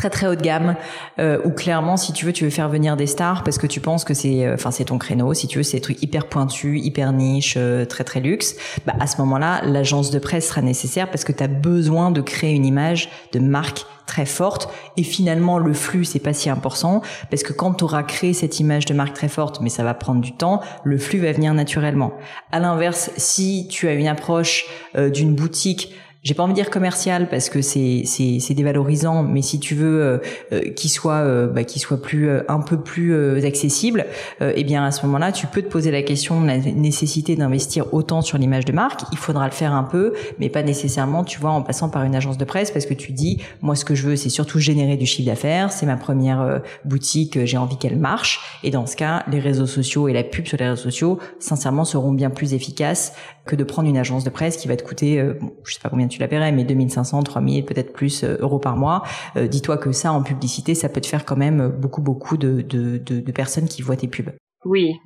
très 0.00 0.08
très 0.08 0.26
haut 0.26 0.34
de 0.34 0.40
gamme 0.40 0.76
euh, 1.18 1.38
ou 1.44 1.50
clairement 1.50 1.98
si 1.98 2.14
tu 2.14 2.24
veux 2.24 2.32
tu 2.32 2.44
veux 2.44 2.50
faire 2.50 2.70
venir 2.70 2.96
des 2.96 3.06
stars 3.06 3.44
parce 3.44 3.58
que 3.58 3.66
tu 3.66 3.80
penses 3.80 4.04
que 4.04 4.14
c'est 4.14 4.46
euh, 4.46 4.54
enfin 4.54 4.70
c'est 4.70 4.86
ton 4.86 4.96
créneau. 4.96 5.34
Si 5.34 5.46
tu 5.46 5.58
veux 5.58 5.62
c'est 5.62 5.76
des 5.76 5.82
trucs 5.82 6.02
hyper 6.02 6.26
pointus 6.26 6.82
hyper 6.82 7.12
niche 7.12 7.58
très 7.86 8.04
très 8.04 8.20
luxe. 8.20 8.56
Bah 8.86 8.94
à 8.98 9.06
ce 9.06 9.18
moment-là 9.18 9.60
l'agence 9.66 10.10
de 10.10 10.18
presse 10.18 10.48
sera 10.48 10.62
nécessaire 10.62 11.10
parce 11.10 11.24
que 11.24 11.32
tu 11.32 11.42
as 11.42 11.48
besoin 11.48 12.10
de 12.10 12.22
créer 12.22 12.54
une 12.54 12.64
image 12.64 13.10
de 13.32 13.40
marque 13.40 13.84
très 14.06 14.24
forte. 14.24 14.72
Et 14.96 15.02
finalement 15.02 15.58
le 15.58 15.74
flux 15.74 16.06
c'est 16.06 16.18
pas 16.18 16.32
si 16.32 16.48
important 16.48 17.02
parce 17.30 17.42
que 17.42 17.52
quand 17.52 17.74
tu 17.74 17.84
auras 17.84 18.02
créé 18.02 18.32
cette 18.32 18.58
image 18.58 18.86
de 18.86 18.94
marque 18.94 19.12
très 19.12 19.28
forte 19.28 19.60
mais 19.60 19.68
ça 19.68 19.84
va 19.84 19.92
prendre 19.92 20.22
du 20.22 20.32
temps 20.32 20.62
le 20.82 20.96
flux 20.96 21.18
va 21.18 21.32
venir 21.32 21.52
naturellement. 21.52 22.14
À 22.52 22.58
l'inverse 22.58 23.10
si 23.18 23.68
tu 23.68 23.86
as 23.86 23.92
une 23.92 24.08
approche 24.08 24.64
euh, 24.96 25.10
d'une 25.10 25.34
boutique 25.34 25.92
j'ai 26.22 26.34
pas 26.34 26.42
envie 26.42 26.52
de 26.52 26.56
dire 26.56 26.68
commercial 26.68 27.28
parce 27.30 27.48
que 27.48 27.62
c'est 27.62 28.02
c'est 28.04 28.40
c'est 28.40 28.52
dévalorisant 28.52 29.22
mais 29.22 29.40
si 29.40 29.58
tu 29.58 29.74
veux 29.74 30.02
euh, 30.02 30.18
euh 30.52 30.60
qu'il 30.72 30.90
soit 30.90 31.14
euh, 31.14 31.46
bah, 31.46 31.64
qu'il 31.64 31.80
soit 31.80 32.00
plus 32.00 32.28
euh, 32.28 32.42
un 32.48 32.60
peu 32.60 32.78
plus 32.78 33.44
accessible 33.44 34.06
eh 34.40 34.64
bien 34.64 34.84
à 34.84 34.90
ce 34.90 35.04
moment-là 35.06 35.32
tu 35.32 35.46
peux 35.46 35.62
te 35.62 35.68
poser 35.68 35.90
la 35.90 36.02
question 36.02 36.40
de 36.40 36.46
la 36.46 36.58
nécessité 36.58 37.36
d'investir 37.36 37.92
autant 37.92 38.22
sur 38.22 38.38
l'image 38.38 38.64
de 38.64 38.72
marque. 38.72 39.02
Il 39.12 39.18
faudra 39.18 39.46
le 39.46 39.52
faire 39.52 39.72
un 39.72 39.82
peu 39.82 40.14
mais 40.38 40.48
pas 40.48 40.62
nécessairement 40.62 41.24
tu 41.24 41.40
vois 41.40 41.50
en 41.50 41.62
passant 41.62 41.88
par 41.88 42.04
une 42.04 42.14
agence 42.14 42.38
de 42.38 42.44
presse 42.44 42.70
parce 42.70 42.86
que 42.86 42.94
tu 42.94 43.12
dis 43.12 43.38
moi 43.62 43.74
ce 43.74 43.84
que 43.84 43.94
je 43.94 44.06
veux 44.06 44.16
c'est 44.16 44.28
surtout 44.28 44.58
générer 44.58 44.96
du 44.96 45.06
chiffre 45.06 45.28
d'affaires. 45.28 45.72
C'est 45.72 45.86
ma 45.86 45.96
première 45.96 46.60
boutique 46.84 47.44
j'ai 47.44 47.56
envie 47.56 47.76
qu'elle 47.76 47.98
marche. 47.98 48.58
Et 48.62 48.70
dans 48.70 48.86
ce 48.86 48.96
cas 48.96 49.24
les 49.30 49.40
réseaux 49.40 49.66
sociaux 49.66 50.08
et 50.08 50.12
la 50.12 50.22
pub 50.22 50.46
sur 50.46 50.58
les 50.58 50.68
réseaux 50.68 50.82
sociaux 50.82 51.18
sincèrement 51.38 51.84
seront 51.84 52.12
bien 52.12 52.30
plus 52.30 52.54
efficaces 52.54 53.14
que 53.46 53.56
de 53.56 53.64
prendre 53.64 53.88
une 53.88 53.98
agence 53.98 54.24
de 54.24 54.30
presse 54.30 54.56
qui 54.56 54.68
va 54.68 54.76
te 54.76 54.82
coûter 54.82 55.24
je 55.64 55.74
sais 55.74 55.80
pas 55.80 55.88
combien 55.88 56.09
tu 56.10 56.20
la 56.20 56.28
paierais, 56.28 56.52
mais 56.52 56.64
2500, 56.64 57.22
3000, 57.22 57.64
peut-être 57.64 57.92
plus 57.92 58.24
euh, 58.24 58.36
euros 58.40 58.58
par 58.58 58.76
mois. 58.76 59.02
Euh, 59.36 59.46
dis-toi 59.46 59.78
que 59.78 59.92
ça, 59.92 60.12
en 60.12 60.22
publicité, 60.22 60.74
ça 60.74 60.88
peut 60.88 61.00
te 61.00 61.06
faire 61.06 61.24
quand 61.24 61.36
même 61.36 61.68
beaucoup, 61.68 62.02
beaucoup 62.02 62.36
de, 62.36 62.60
de, 62.62 62.98
de, 62.98 63.32
personnes 63.32 63.68
qui 63.68 63.82
voient 63.82 63.96
tes 63.96 64.08
pubs. 64.08 64.32
Oui. 64.64 64.96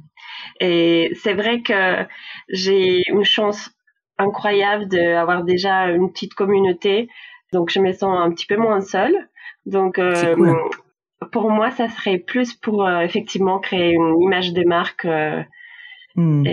Et 0.60 1.12
c'est 1.22 1.34
vrai 1.34 1.62
que 1.62 2.06
j'ai 2.48 3.02
une 3.08 3.24
chance 3.24 3.70
incroyable 4.18 4.88
d'avoir 4.88 5.44
déjà 5.44 5.86
une 5.90 6.10
petite 6.10 6.34
communauté. 6.34 7.08
Donc, 7.52 7.70
je 7.70 7.80
me 7.80 7.92
sens 7.92 8.18
un 8.18 8.30
petit 8.30 8.46
peu 8.46 8.56
moins 8.56 8.80
seule. 8.80 9.14
Donc, 9.66 9.98
euh, 9.98 10.34
pour 11.32 11.50
moi, 11.50 11.70
ça 11.70 11.88
serait 11.88 12.18
plus 12.18 12.54
pour 12.54 12.88
effectivement 12.90 13.58
créer 13.58 13.92
une 13.92 14.20
image 14.20 14.52
de 14.52 14.64
marque 14.64 15.06
Hmm. 16.16 16.44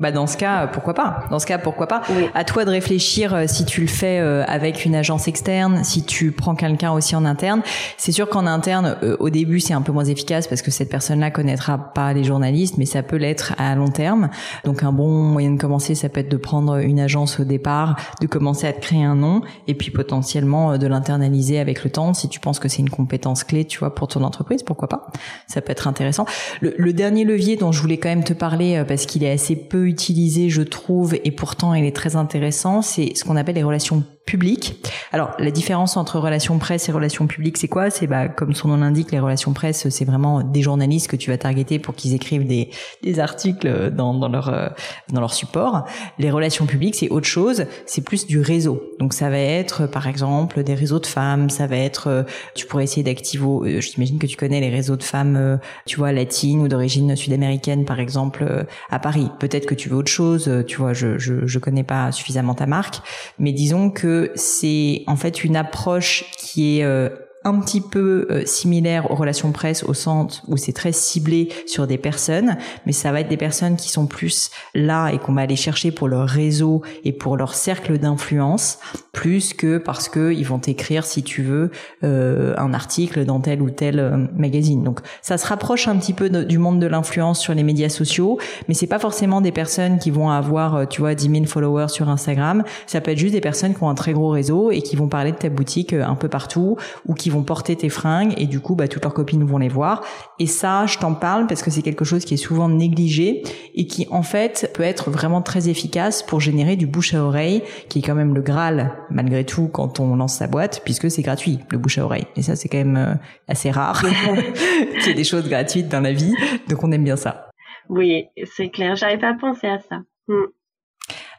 Bah 0.00 0.10
dans 0.10 0.26
ce 0.26 0.36
cas, 0.36 0.66
pourquoi 0.66 0.92
pas? 0.92 1.22
Dans 1.30 1.38
ce 1.38 1.46
cas, 1.46 1.58
pourquoi 1.58 1.86
pas? 1.86 2.02
À 2.34 2.42
toi 2.42 2.64
de 2.64 2.70
réfléchir 2.70 3.32
euh, 3.32 3.44
si 3.46 3.64
tu 3.64 3.80
le 3.80 3.86
fais 3.86 4.18
euh, 4.18 4.42
avec 4.48 4.84
une 4.84 4.96
agence 4.96 5.28
externe, 5.28 5.84
si 5.84 6.02
tu 6.02 6.32
prends 6.32 6.56
quelqu'un 6.56 6.90
aussi 6.90 7.14
en 7.14 7.24
interne. 7.24 7.62
C'est 7.96 8.10
sûr 8.10 8.28
qu'en 8.28 8.44
interne, 8.44 8.96
au 9.20 9.30
début, 9.30 9.60
c'est 9.60 9.72
un 9.72 9.82
peu 9.82 9.92
moins 9.92 10.04
efficace 10.04 10.48
parce 10.48 10.62
que 10.62 10.72
cette 10.72 10.88
personne-là 10.90 11.30
connaîtra 11.30 11.78
pas 11.78 12.12
les 12.12 12.24
journalistes, 12.24 12.76
mais 12.76 12.86
ça 12.86 13.04
peut 13.04 13.14
l'être 13.14 13.54
à 13.56 13.72
long 13.76 13.86
terme. 13.86 14.30
Donc 14.64 14.82
un 14.82 14.90
bon 14.90 15.08
moyen 15.08 15.52
de 15.52 15.60
commencer, 15.60 15.94
ça 15.94 16.08
peut 16.08 16.18
être 16.18 16.30
de 16.30 16.36
prendre 16.36 16.78
une 16.78 16.98
agence 16.98 17.38
au 17.38 17.44
départ, 17.44 17.94
de 18.20 18.26
commencer 18.26 18.66
à 18.66 18.72
te 18.72 18.80
créer 18.80 19.04
un 19.04 19.14
nom, 19.14 19.42
et 19.68 19.74
puis 19.74 19.92
potentiellement 19.92 20.76
de 20.76 20.86
l'internaliser 20.88 21.60
avec 21.60 21.84
le 21.84 21.90
temps. 21.90 22.14
Si 22.14 22.28
tu 22.28 22.40
penses 22.40 22.58
que 22.58 22.66
c'est 22.68 22.82
une 22.82 22.90
compétence 22.90 23.44
clé, 23.44 23.64
tu 23.64 23.78
vois, 23.78 23.94
pour 23.94 24.08
ton 24.08 24.24
entreprise, 24.24 24.64
pourquoi 24.64 24.88
pas? 24.88 25.06
Ça 25.46 25.60
peut 25.60 25.70
être 25.70 25.86
intéressant. 25.86 26.26
Le, 26.60 26.74
le 26.76 26.92
dernier 26.92 27.22
levier 27.22 27.54
dont 27.54 27.70
je 27.70 27.80
voulais 27.80 27.98
quand 27.98 28.08
même 28.08 28.24
te 28.24 28.32
parler 28.32 28.82
parce 28.88 29.06
qu'il 29.06 29.22
est 29.22 29.30
assez 29.30 29.54
peu 29.54 29.86
utilisé, 29.86 30.48
je 30.48 30.62
trouve, 30.62 31.14
et 31.22 31.30
pourtant 31.30 31.74
il 31.74 31.84
est 31.84 31.94
très 31.94 32.16
intéressant, 32.16 32.82
c'est 32.82 33.12
ce 33.14 33.22
qu'on 33.24 33.36
appelle 33.36 33.54
les 33.54 33.62
relations 33.62 34.02
publiques. 34.28 34.86
Alors 35.10 35.30
la 35.38 35.50
différence 35.50 35.96
entre 35.96 36.18
relations 36.18 36.58
presse 36.58 36.86
et 36.90 36.92
relations 36.92 37.26
publiques, 37.26 37.56
c'est 37.56 37.66
quoi? 37.66 37.88
C'est 37.88 38.06
bah 38.06 38.28
comme 38.28 38.52
son 38.52 38.68
nom 38.68 38.76
l'indique, 38.76 39.10
les 39.10 39.20
relations 39.20 39.54
presse, 39.54 39.88
c'est 39.88 40.04
vraiment 40.04 40.42
des 40.42 40.60
journalistes 40.60 41.08
que 41.08 41.16
tu 41.16 41.30
vas 41.30 41.38
targeter 41.38 41.78
pour 41.78 41.94
qu'ils 41.94 42.12
écrivent 42.12 42.46
des, 42.46 42.68
des 43.02 43.20
articles 43.20 43.90
dans, 43.90 44.12
dans 44.12 44.28
leur 44.28 44.50
euh, 44.50 44.68
dans 45.10 45.20
leur 45.22 45.32
support. 45.32 45.86
Les 46.18 46.30
relations 46.30 46.66
publiques, 46.66 46.96
c'est 46.96 47.08
autre 47.08 47.26
chose, 47.26 47.64
c'est 47.86 48.04
plus 48.04 48.26
du 48.26 48.38
réseau. 48.38 48.82
Donc 48.98 49.14
ça 49.14 49.30
va 49.30 49.38
être 49.38 49.86
par 49.86 50.06
exemple 50.06 50.62
des 50.62 50.74
réseaux 50.74 51.00
de 51.00 51.06
femmes, 51.06 51.48
ça 51.48 51.66
va 51.66 51.76
être 51.76 52.08
euh, 52.08 52.22
tu 52.54 52.66
pourrais 52.66 52.84
essayer 52.84 53.02
d'activer 53.02 53.46
euh, 53.46 53.80
j'imagine 53.80 54.18
que 54.18 54.26
tu 54.26 54.36
connais 54.36 54.60
les 54.60 54.68
réseaux 54.68 54.96
de 54.96 55.02
femmes 55.02 55.58
tu 55.86 55.96
vois 55.96 56.12
latines 56.12 56.60
ou 56.60 56.68
d'origine 56.68 57.16
sud-américaine 57.16 57.86
par 57.86 57.98
exemple 57.98 58.66
à 58.90 58.98
Paris. 58.98 59.30
Peut-être 59.38 59.64
que 59.64 59.74
tu 59.74 59.88
veux 59.88 59.96
autre 59.96 60.10
chose, 60.10 60.50
tu 60.66 60.76
vois, 60.76 60.92
je 60.92 61.16
je 61.16 61.46
je 61.46 61.58
connais 61.58 61.84
pas 61.84 62.12
suffisamment 62.12 62.54
ta 62.54 62.66
marque, 62.66 62.96
mais 63.38 63.52
disons 63.52 63.90
que 63.90 64.17
c'est 64.34 65.02
en 65.06 65.16
fait 65.16 65.44
une 65.44 65.56
approche 65.56 66.24
qui 66.36 66.78
est 66.78 66.84
euh, 66.84 67.08
un 67.48 67.60
petit 67.60 67.80
peu 67.80 68.26
euh, 68.30 68.42
similaire 68.44 69.10
aux 69.10 69.14
relations 69.14 69.52
presse 69.52 69.82
au 69.84 69.94
centre 69.94 70.42
où 70.48 70.56
c'est 70.56 70.72
très 70.72 70.92
ciblé 70.92 71.48
sur 71.66 71.86
des 71.86 71.98
personnes, 71.98 72.56
mais 72.86 72.92
ça 72.92 73.10
va 73.10 73.20
être 73.20 73.28
des 73.28 73.36
personnes 73.36 73.76
qui 73.76 73.88
sont 73.88 74.06
plus 74.06 74.50
là 74.74 75.10
et 75.10 75.18
qu'on 75.18 75.32
va 75.32 75.42
aller 75.42 75.56
chercher 75.56 75.90
pour 75.90 76.08
leur 76.08 76.28
réseau 76.28 76.82
et 77.04 77.12
pour 77.12 77.36
leur 77.36 77.54
cercle 77.54 77.98
d'influence, 77.98 78.78
plus 79.12 79.54
que 79.54 79.78
parce 79.78 80.08
que 80.08 80.32
ils 80.32 80.44
vont 80.44 80.58
écrire 80.58 81.04
si 81.04 81.22
tu 81.22 81.42
veux 81.42 81.70
euh, 82.04 82.54
un 82.58 82.74
article 82.74 83.24
dans 83.24 83.40
tel 83.40 83.62
ou 83.62 83.70
tel 83.70 83.98
euh, 83.98 84.26
magazine. 84.36 84.84
Donc 84.84 85.00
ça 85.22 85.38
se 85.38 85.46
rapproche 85.46 85.88
un 85.88 85.96
petit 85.96 86.12
peu 86.12 86.28
du 86.28 86.58
monde 86.58 86.78
de 86.78 86.86
l'influence 86.86 87.40
sur 87.40 87.54
les 87.54 87.62
médias 87.62 87.88
sociaux, 87.88 88.38
mais 88.68 88.74
c'est 88.74 88.86
pas 88.86 88.98
forcément 88.98 89.40
des 89.40 89.52
personnes 89.52 89.98
qui 89.98 90.10
vont 90.10 90.30
avoir 90.30 90.86
tu 90.88 91.00
vois 91.00 91.14
10 91.14 91.30
000 91.30 91.44
followers 91.46 91.88
sur 91.88 92.08
Instagram. 92.08 92.62
Ça 92.86 93.00
peut 93.00 93.12
être 93.12 93.18
juste 93.18 93.34
des 93.34 93.40
personnes 93.40 93.74
qui 93.74 93.82
ont 93.82 93.88
un 93.88 93.94
très 93.94 94.12
gros 94.12 94.28
réseau 94.28 94.70
et 94.70 94.82
qui 94.82 94.96
vont 94.96 95.08
parler 95.08 95.32
de 95.32 95.36
ta 95.36 95.48
boutique 95.48 95.92
un 95.92 96.14
peu 96.14 96.28
partout 96.28 96.76
ou 97.06 97.14
qui 97.14 97.30
vont 97.30 97.37
porter 97.42 97.76
tes 97.76 97.88
fringues 97.88 98.34
et 98.36 98.46
du 98.46 98.60
coup 98.60 98.74
bah 98.74 98.88
toutes 98.88 99.02
leurs 99.02 99.14
copines 99.14 99.44
vont 99.44 99.58
les 99.58 99.68
voir. 99.68 100.02
Et 100.38 100.46
ça 100.46 100.86
je 100.86 100.98
t'en 100.98 101.14
parle 101.14 101.46
parce 101.46 101.62
que 101.62 101.70
c'est 101.70 101.82
quelque 101.82 102.04
chose 102.04 102.24
qui 102.24 102.34
est 102.34 102.38
souvent 102.38 102.68
négligé 102.68 103.42
et 103.74 103.86
qui 103.86 104.06
en 104.10 104.22
fait 104.22 104.70
peut 104.74 104.82
être 104.82 105.10
vraiment 105.10 105.42
très 105.42 105.68
efficace 105.68 106.22
pour 106.22 106.40
générer 106.40 106.76
du 106.76 106.86
bouche 106.86 107.14
à 107.14 107.22
oreille 107.22 107.62
qui 107.88 108.00
est 108.00 108.02
quand 108.02 108.14
même 108.14 108.34
le 108.34 108.42
graal 108.42 108.92
malgré 109.10 109.44
tout 109.44 109.68
quand 109.68 110.00
on 110.00 110.16
lance 110.16 110.36
sa 110.36 110.46
boîte 110.46 110.82
puisque 110.84 111.10
c'est 111.10 111.22
gratuit 111.22 111.58
le 111.70 111.78
bouche 111.78 111.98
à 111.98 112.04
oreille. 112.04 112.26
Et 112.36 112.42
ça 112.42 112.56
c'est 112.56 112.68
quand 112.68 112.78
même 112.78 112.96
euh, 112.96 113.14
assez 113.48 113.70
rare. 113.70 114.02
Qu'il 114.02 115.06
y 115.06 115.10
ait 115.10 115.14
des 115.14 115.24
choses 115.24 115.48
gratuites 115.48 115.88
dans 115.88 116.00
la 116.00 116.12
vie 116.12 116.34
donc 116.68 116.82
on 116.84 116.92
aime 116.92 117.04
bien 117.04 117.16
ça. 117.16 117.50
Oui 117.88 118.26
c'est 118.44 118.68
clair. 118.68 118.96
J'avais 118.96 119.18
pas 119.18 119.34
pensé 119.34 119.66
à 119.66 119.78
ça. 119.78 120.00
Hmm. 120.28 120.46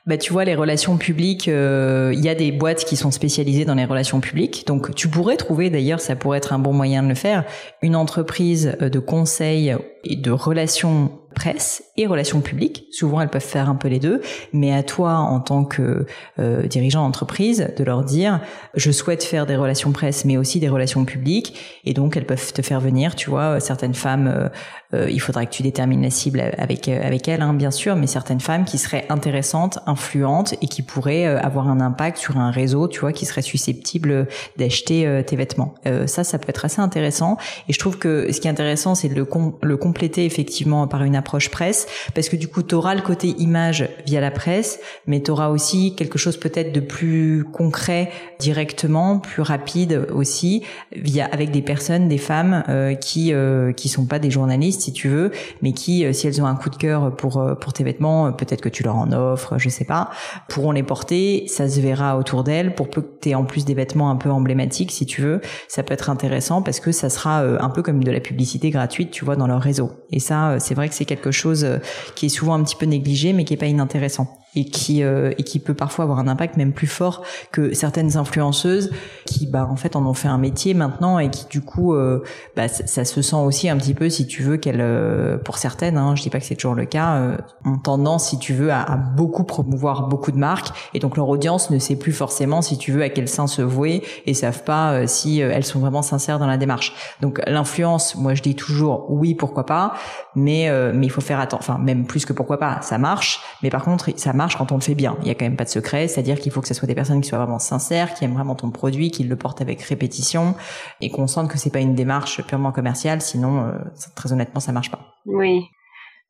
Bah, 0.05 0.17
tu 0.17 0.33
vois, 0.33 0.45
les 0.45 0.55
relations 0.55 0.97
publiques, 0.97 1.47
euh, 1.47 2.11
il 2.13 2.21
y 2.21 2.29
a 2.29 2.35
des 2.35 2.51
boîtes 2.51 2.85
qui 2.85 2.95
sont 2.95 3.11
spécialisées 3.11 3.65
dans 3.65 3.75
les 3.75 3.85
relations 3.85 4.21
publiques. 4.21 4.65
Donc, 4.65 4.95
tu 4.95 5.07
pourrais 5.07 5.37
trouver, 5.37 5.69
d'ailleurs, 5.69 5.99
ça 5.99 6.15
pourrait 6.15 6.37
être 6.37 6.53
un 6.53 6.59
bon 6.59 6.73
moyen 6.73 7.03
de 7.03 7.09
le 7.09 7.15
faire, 7.15 7.43
une 7.81 7.95
entreprise 7.95 8.75
euh, 8.81 8.89
de 8.89 8.99
conseil 8.99 9.75
et 10.03 10.15
de 10.15 10.31
relations 10.31 11.11
presse 11.33 11.83
et 11.97 12.07
relations 12.07 12.41
publiques. 12.41 12.85
Souvent, 12.91 13.21
elles 13.21 13.29
peuvent 13.29 13.41
faire 13.41 13.69
un 13.69 13.75
peu 13.75 13.87
les 13.87 13.99
deux, 13.99 14.21
mais 14.53 14.73
à 14.73 14.83
toi, 14.83 15.17
en 15.17 15.39
tant 15.39 15.63
que 15.63 16.05
euh, 16.39 16.63
dirigeant 16.63 17.03
d'entreprise, 17.03 17.71
de 17.77 17.83
leur 17.83 18.03
dire, 18.03 18.41
je 18.75 18.91
souhaite 18.91 19.23
faire 19.23 19.45
des 19.45 19.55
relations 19.55 19.91
presse, 19.91 20.25
mais 20.25 20.37
aussi 20.37 20.59
des 20.59 20.69
relations 20.69 21.05
publiques, 21.05 21.81
et 21.85 21.93
donc 21.93 22.17
elles 22.17 22.25
peuvent 22.25 22.53
te 22.53 22.61
faire 22.61 22.79
venir. 22.79 23.15
Tu 23.15 23.29
vois, 23.29 23.59
certaines 23.59 23.93
femmes, 23.93 24.27
euh, 24.27 24.49
euh, 24.93 25.09
il 25.09 25.19
faudra 25.19 25.45
que 25.45 25.51
tu 25.51 25.61
détermines 25.61 26.01
la 26.01 26.09
cible 26.09 26.41
avec 26.57 26.87
avec 26.87 27.27
elles, 27.27 27.41
hein, 27.41 27.53
bien 27.53 27.71
sûr, 27.71 27.95
mais 27.95 28.07
certaines 28.07 28.39
femmes 28.39 28.65
qui 28.65 28.77
seraient 28.77 29.05
intéressantes, 29.09 29.79
influentes 29.85 30.55
et 30.61 30.67
qui 30.67 30.81
pourraient 30.81 31.25
avoir 31.25 31.67
un 31.67 31.79
impact 31.79 32.17
sur 32.17 32.37
un 32.37 32.49
réseau, 32.49 32.87
tu 32.87 33.01
vois, 33.01 33.13
qui 33.13 33.25
serait 33.25 33.41
susceptible 33.41 34.27
d'acheter 34.57 35.21
tes 35.27 35.35
vêtements. 35.35 35.75
ça, 36.07 36.23
ça 36.23 36.39
peut 36.39 36.49
être 36.49 36.65
assez 36.65 36.81
intéressant. 36.81 37.37
Et 37.67 37.73
je 37.73 37.79
trouve 37.79 37.97
que 37.97 38.31
ce 38.31 38.41
qui 38.41 38.47
est 38.47 38.51
intéressant, 38.51 38.95
c'est 38.95 39.09
de 39.09 39.15
le, 39.15 39.27
le 39.61 39.77
compléter 39.77 40.25
effectivement 40.25 40.87
par 40.87 41.03
une 41.03 41.15
approche 41.19 41.49
presse, 41.49 41.87
parce 42.15 42.29
que 42.29 42.35
du 42.35 42.47
coup, 42.47 42.63
tu 42.63 42.73
auras 42.75 42.95
le 42.95 43.01
côté 43.01 43.27
image 43.37 43.87
via 44.05 44.21
la 44.21 44.31
presse, 44.31 44.79
mais 45.05 45.21
tu 45.21 45.31
auras 45.31 45.49
aussi 45.49 45.95
quelque 45.95 46.17
chose 46.17 46.37
peut-être 46.37 46.73
de 46.73 46.79
plus 46.79 47.45
concret 47.53 48.11
directement, 48.39 49.19
plus 49.19 49.41
rapide 49.41 50.07
aussi, 50.13 50.63
via 50.91 51.25
avec 51.25 51.51
des 51.51 51.61
personnes, 51.61 52.07
des 52.07 52.17
femmes 52.17 52.63
euh, 52.69 52.95
qui 52.95 53.33
euh, 53.33 53.73
qui 53.73 53.89
sont 53.89 54.05
pas 54.05 54.19
des 54.19 54.31
journalistes 54.31 54.81
si 54.81 54.93
tu 54.93 55.09
veux, 55.09 55.31
mais 55.61 55.73
qui, 55.73 56.05
euh, 56.05 56.13
si 56.13 56.27
elles 56.27 56.41
ont 56.41 56.45
un 56.45 56.55
coup 56.55 56.69
de 56.69 56.75
cœur 56.75 57.15
pour 57.15 57.37
euh, 57.37 57.55
pour 57.55 57.73
tes 57.73 57.83
vêtements, 57.83 58.31
peut-être 58.31 58.61
que 58.61 58.69
tu 58.69 58.83
leur 58.83 58.95
en 58.95 59.11
offres, 59.11 59.57
je 59.57 59.69
sais 59.69 59.85
pas, 59.85 60.09
pourront 60.47 60.71
les 60.71 60.83
porter, 60.83 61.45
ça 61.47 61.67
se 61.67 61.79
verra 61.79 62.17
autour 62.17 62.43
d'elles, 62.43 62.75
pour 62.75 62.89
peu 62.89 63.01
que 63.01 63.07
tu 63.21 63.35
en 63.35 63.43
plus 63.43 63.65
des 63.65 63.73
vêtements 63.73 64.09
un 64.09 64.15
peu 64.15 64.29
emblématiques 64.29 64.91
si 64.91 65.05
tu 65.05 65.21
veux, 65.21 65.41
ça 65.67 65.83
peut 65.83 65.93
être 65.93 66.09
intéressant 66.09 66.61
parce 66.61 66.79
que 66.79 66.91
ça 66.91 67.09
sera 67.09 67.39
un 67.39 67.69
peu 67.69 67.81
comme 67.81 68.03
de 68.03 68.11
la 68.11 68.19
publicité 68.19 68.69
gratuite, 68.69 69.11
tu 69.11 69.25
vois, 69.25 69.35
dans 69.35 69.47
leur 69.47 69.61
réseau. 69.61 69.91
Et 70.11 70.19
ça, 70.19 70.57
c'est 70.59 70.73
vrai 70.73 70.89
que 70.89 70.95
c'est 70.95 71.05
quelque 71.09 71.31
chose 71.31 71.67
qui 72.15 72.27
est 72.27 72.29
souvent 72.29 72.53
un 72.53 72.63
petit 72.63 72.75
peu 72.75 72.85
négligé, 72.85 73.33
mais 73.33 73.43
qui 73.43 73.53
est 73.55 73.57
pas 73.57 73.65
inintéressant 73.65 74.39
et 74.55 74.65
qui 74.65 75.03
euh, 75.03 75.31
et 75.37 75.43
qui 75.43 75.59
peut 75.59 75.75
parfois 75.75 76.03
avoir 76.03 76.19
un 76.19 76.27
impact 76.27 76.57
même 76.57 76.73
plus 76.73 76.87
fort 76.87 77.23
que 77.51 77.73
certaines 77.73 78.17
influenceuses 78.17 78.91
qui 79.25 79.45
bah 79.45 79.67
en 79.69 79.75
fait 79.75 79.95
en 79.95 80.05
ont 80.05 80.15
fait 80.15 80.27
un 80.27 80.39
métier 80.39 80.73
maintenant 80.73 81.19
et 81.19 81.29
qui 81.29 81.45
du 81.49 81.61
coup 81.61 81.93
euh, 81.93 82.23
bah 82.55 82.67
ça, 82.67 83.05
se 83.05 83.21
sent 83.21 83.35
aussi 83.35 83.69
un 83.69 83.77
petit 83.77 83.93
peu 83.93 84.09
si 84.09 84.25
tu 84.25 84.41
veux 84.41 84.57
qu'elles 84.57 84.81
euh, 84.81 85.37
pour 85.37 85.57
certaines 85.57 85.97
hein, 85.97 86.15
je 86.15 86.23
dis 86.23 86.31
pas 86.31 86.39
que 86.39 86.45
c'est 86.45 86.55
toujours 86.55 86.73
le 86.73 86.85
cas 86.85 87.37
ont 87.65 87.77
tendance 87.77 88.29
si 88.29 88.39
tu 88.39 88.53
veux 88.53 88.71
à, 88.71 88.97
beaucoup 88.97 89.43
promouvoir 89.43 90.07
beaucoup 90.07 90.31
de 90.31 90.37
marques 90.37 90.69
et 90.93 90.99
donc 90.99 91.15
leur 91.15 91.29
audience 91.29 91.69
ne 91.69 91.77
sait 91.77 91.95
plus 91.95 92.13
forcément 92.13 92.61
si 92.61 92.77
tu 92.77 92.91
veux 92.91 93.03
à 93.03 93.09
quel 93.09 93.27
sein 93.27 93.45
se 93.45 93.61
vouer 93.61 94.03
et 94.25 94.33
savent 94.33 94.63
pas 94.63 95.05
si 95.05 95.39
elles 95.39 95.65
sont 95.65 95.79
vraiment 95.79 96.01
sincères 96.01 96.39
dans 96.39 96.47
la 96.47 96.57
démarche. 96.57 96.95
Donc 97.21 97.41
l'influence 97.45 98.15
moi 98.15 98.33
je 98.33 98.41
dis 98.41 98.55
toujours 98.55 99.05
oui 99.09 99.35
pourquoi 99.35 99.65
pas 99.65 99.93
mais 100.35 100.69
mais 100.93 101.05
il 101.05 101.11
faut 101.11 101.21
faire 101.21 101.39
attention 101.39 101.59
enfin 101.59 101.77
même 101.77 102.05
plus 102.05 102.25
que 102.25 102.33
pourquoi 102.33 102.57
pas 102.57 102.81
ça 102.81 102.97
marche 102.97 103.41
mais 103.61 103.69
par 103.69 103.83
contre 103.83 104.09
ça 104.15 104.33
marche 104.33 104.38
quand 104.47 104.71
on 104.71 104.75
le 104.75 104.81
fait 104.81 104.95
bien. 104.95 105.17
Il 105.21 105.27
y 105.27 105.31
a 105.31 105.35
quand 105.35 105.45
même 105.45 105.55
pas 105.55 105.65
de 105.65 105.69
secret, 105.69 106.07
c'est-à-dire 106.07 106.39
qu'il 106.39 106.51
faut 106.51 106.61
que 106.61 106.67
ce 106.67 106.73
soit 106.73 106.87
des 106.87 106.95
personnes 106.95 107.21
qui 107.21 107.29
soient 107.29 107.37
vraiment 107.37 107.59
sincères, 107.59 108.13
qui 108.13 108.25
aiment 108.25 108.33
vraiment 108.33 108.55
ton 108.55 108.71
produit, 108.71 109.11
qui 109.11 109.23
le 109.23 109.35
portent 109.35 109.61
avec 109.61 109.81
répétition 109.81 110.55
et 111.01 111.09
qu'on 111.09 111.27
sente 111.27 111.49
que 111.49 111.57
c'est 111.57 111.71
pas 111.71 111.79
une 111.79 111.95
démarche 111.95 112.41
purement 112.45 112.71
commerciale, 112.71 113.21
sinon 113.21 113.65
euh, 113.65 113.71
très 114.15 114.31
honnêtement 114.31 114.59
ça 114.59 114.71
marche 114.71 114.91
pas. 114.91 115.13
Oui. 115.25 115.65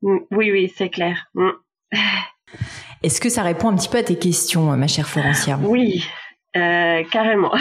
Mm, 0.01 0.17
oui 0.31 0.51
oui, 0.51 0.73
c'est 0.75 0.89
clair. 0.89 1.27
Mm. 1.35 1.49
Est-ce 3.03 3.21
que 3.21 3.29
ça 3.29 3.43
répond 3.43 3.69
un 3.69 3.75
petit 3.75 3.89
peu 3.89 3.99
à 3.99 4.03
tes 4.03 4.17
questions, 4.17 4.75
ma 4.75 4.87
chère 4.87 5.07
Florencia? 5.07 5.57
Oui, 5.63 6.03
euh, 6.57 7.03
carrément. 7.11 7.51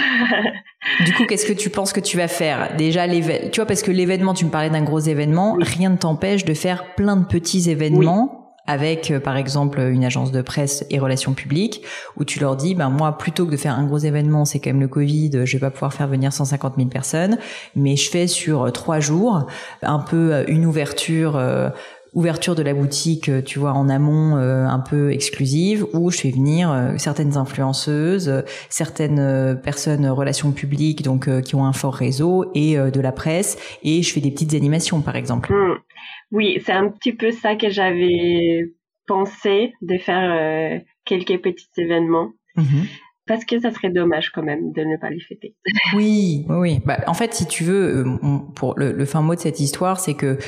du 1.05 1.13
coup, 1.13 1.27
qu'est-ce 1.27 1.47
que 1.47 1.53
tu 1.53 1.71
penses 1.71 1.93
que 1.93 2.01
tu 2.01 2.17
vas 2.17 2.27
faire? 2.27 2.75
Déjà, 2.77 3.07
tu 3.07 3.57
vois, 3.57 3.67
parce 3.67 3.83
que 3.83 3.91
l'événement, 3.93 4.35
tu 4.35 4.47
me 4.47 4.51
parlais 4.51 4.71
d'un 4.71 4.83
gros 4.83 4.99
événement, 4.99 5.57
rien 5.61 5.91
ne 5.91 5.97
t'empêche 5.97 6.45
de 6.45 6.55
faire 6.55 6.95
plein 6.95 7.17
de 7.17 7.25
petits 7.25 7.71
événements 7.71 8.38
avec 8.69 9.11
euh, 9.11 9.19
par 9.19 9.37
exemple 9.37 9.81
une 9.81 10.05
agence 10.05 10.31
de 10.31 10.43
presse 10.43 10.87
et 10.91 11.01
relations 11.01 11.33
publiques 11.33 11.83
où 12.17 12.25
tu 12.25 12.39
leur 12.39 12.55
dis 12.55 12.77
ben 12.77 12.91
moi 12.91 13.19
plutôt 13.19 13.47
que 13.47 13.51
de 13.51 13.57
faire 13.57 13.77
un 13.77 13.85
gros 13.85 13.99
événement 13.99 14.45
c'est 14.45 14.61
quand 14.61 14.71
même 14.71 14.81
le 14.81 14.89
Covid 14.89 15.45
je 15.45 15.57
vais 15.57 15.61
pas 15.61 15.71
pouvoir 15.71 15.93
faire 15.93 16.07
venir 16.07 16.33
150 16.33 16.75
000 16.77 16.89
personnes 16.89 17.39
mais 17.75 17.97
je 17.97 18.09
fais 18.09 18.29
sur 18.29 18.65
euh, 18.65 18.71
trois 18.71 19.01
jours 19.01 19.47
un 19.83 19.99
peu 19.99 20.35
euh, 20.35 20.45
une 20.47 20.67
ouverture 20.67 21.41
ouverture 22.15 22.55
de 22.55 22.63
la 22.63 22.75
boutique, 22.75 23.31
tu 23.45 23.59
vois, 23.59 23.73
en 23.73 23.89
amont 23.89 24.37
un 24.37 24.79
peu 24.81 25.13
exclusive, 25.13 25.87
où 25.93 26.11
je 26.11 26.19
fais 26.19 26.31
venir 26.31 26.95
certaines 26.97 27.37
influenceuses, 27.37 28.45
certaines 28.71 29.61
personnes 29.63 30.09
relations 30.09 30.53
publiques, 30.53 31.03
donc 31.03 31.29
qui 31.43 31.55
ont 31.55 31.65
un 31.65 31.73
fort 31.73 31.95
réseau, 31.95 32.51
et 32.55 32.77
de 32.77 33.01
la 33.01 33.13
presse, 33.13 33.59
et 33.83 34.03
je 34.03 34.13
fais 34.13 34.21
des 34.21 34.31
petites 34.31 34.55
animations, 34.55 35.01
par 35.01 35.17
exemple. 35.17 35.53
Mmh. 35.53 35.77
Oui, 36.31 36.61
c'est 36.65 36.73
un 36.73 36.89
petit 36.89 37.13
peu 37.13 37.31
ça 37.31 37.57
que 37.57 37.71
j'avais 37.71 38.73
pensé 39.07 39.73
de 39.83 39.99
faire 39.99 40.31
euh, 40.31 40.79
quelques 41.05 41.41
petits 41.43 41.69
événements. 41.77 42.33
Mhm. 42.57 42.87
Parce 43.27 43.45
que 43.45 43.61
ça 43.61 43.71
serait 43.71 43.91
dommage 43.91 44.31
quand 44.31 44.43
même 44.43 44.73
de 44.73 44.83
ne 44.83 44.97
pas 44.97 45.11
les 45.11 45.21
fêter. 45.21 45.55
oui, 45.95 46.47
oui. 46.49 46.81
Bah, 46.87 46.99
en 47.07 47.13
fait, 47.13 47.35
si 47.35 47.47
tu 47.47 47.63
veux, 47.63 47.99
euh, 47.99 48.39
pour 48.55 48.79
le, 48.79 48.93
le 48.93 49.05
fin 49.05 49.21
mot 49.21 49.35
de 49.35 49.41
cette 49.41 49.61
histoire, 49.61 50.01
c'est 50.01 50.15
que 50.15 50.39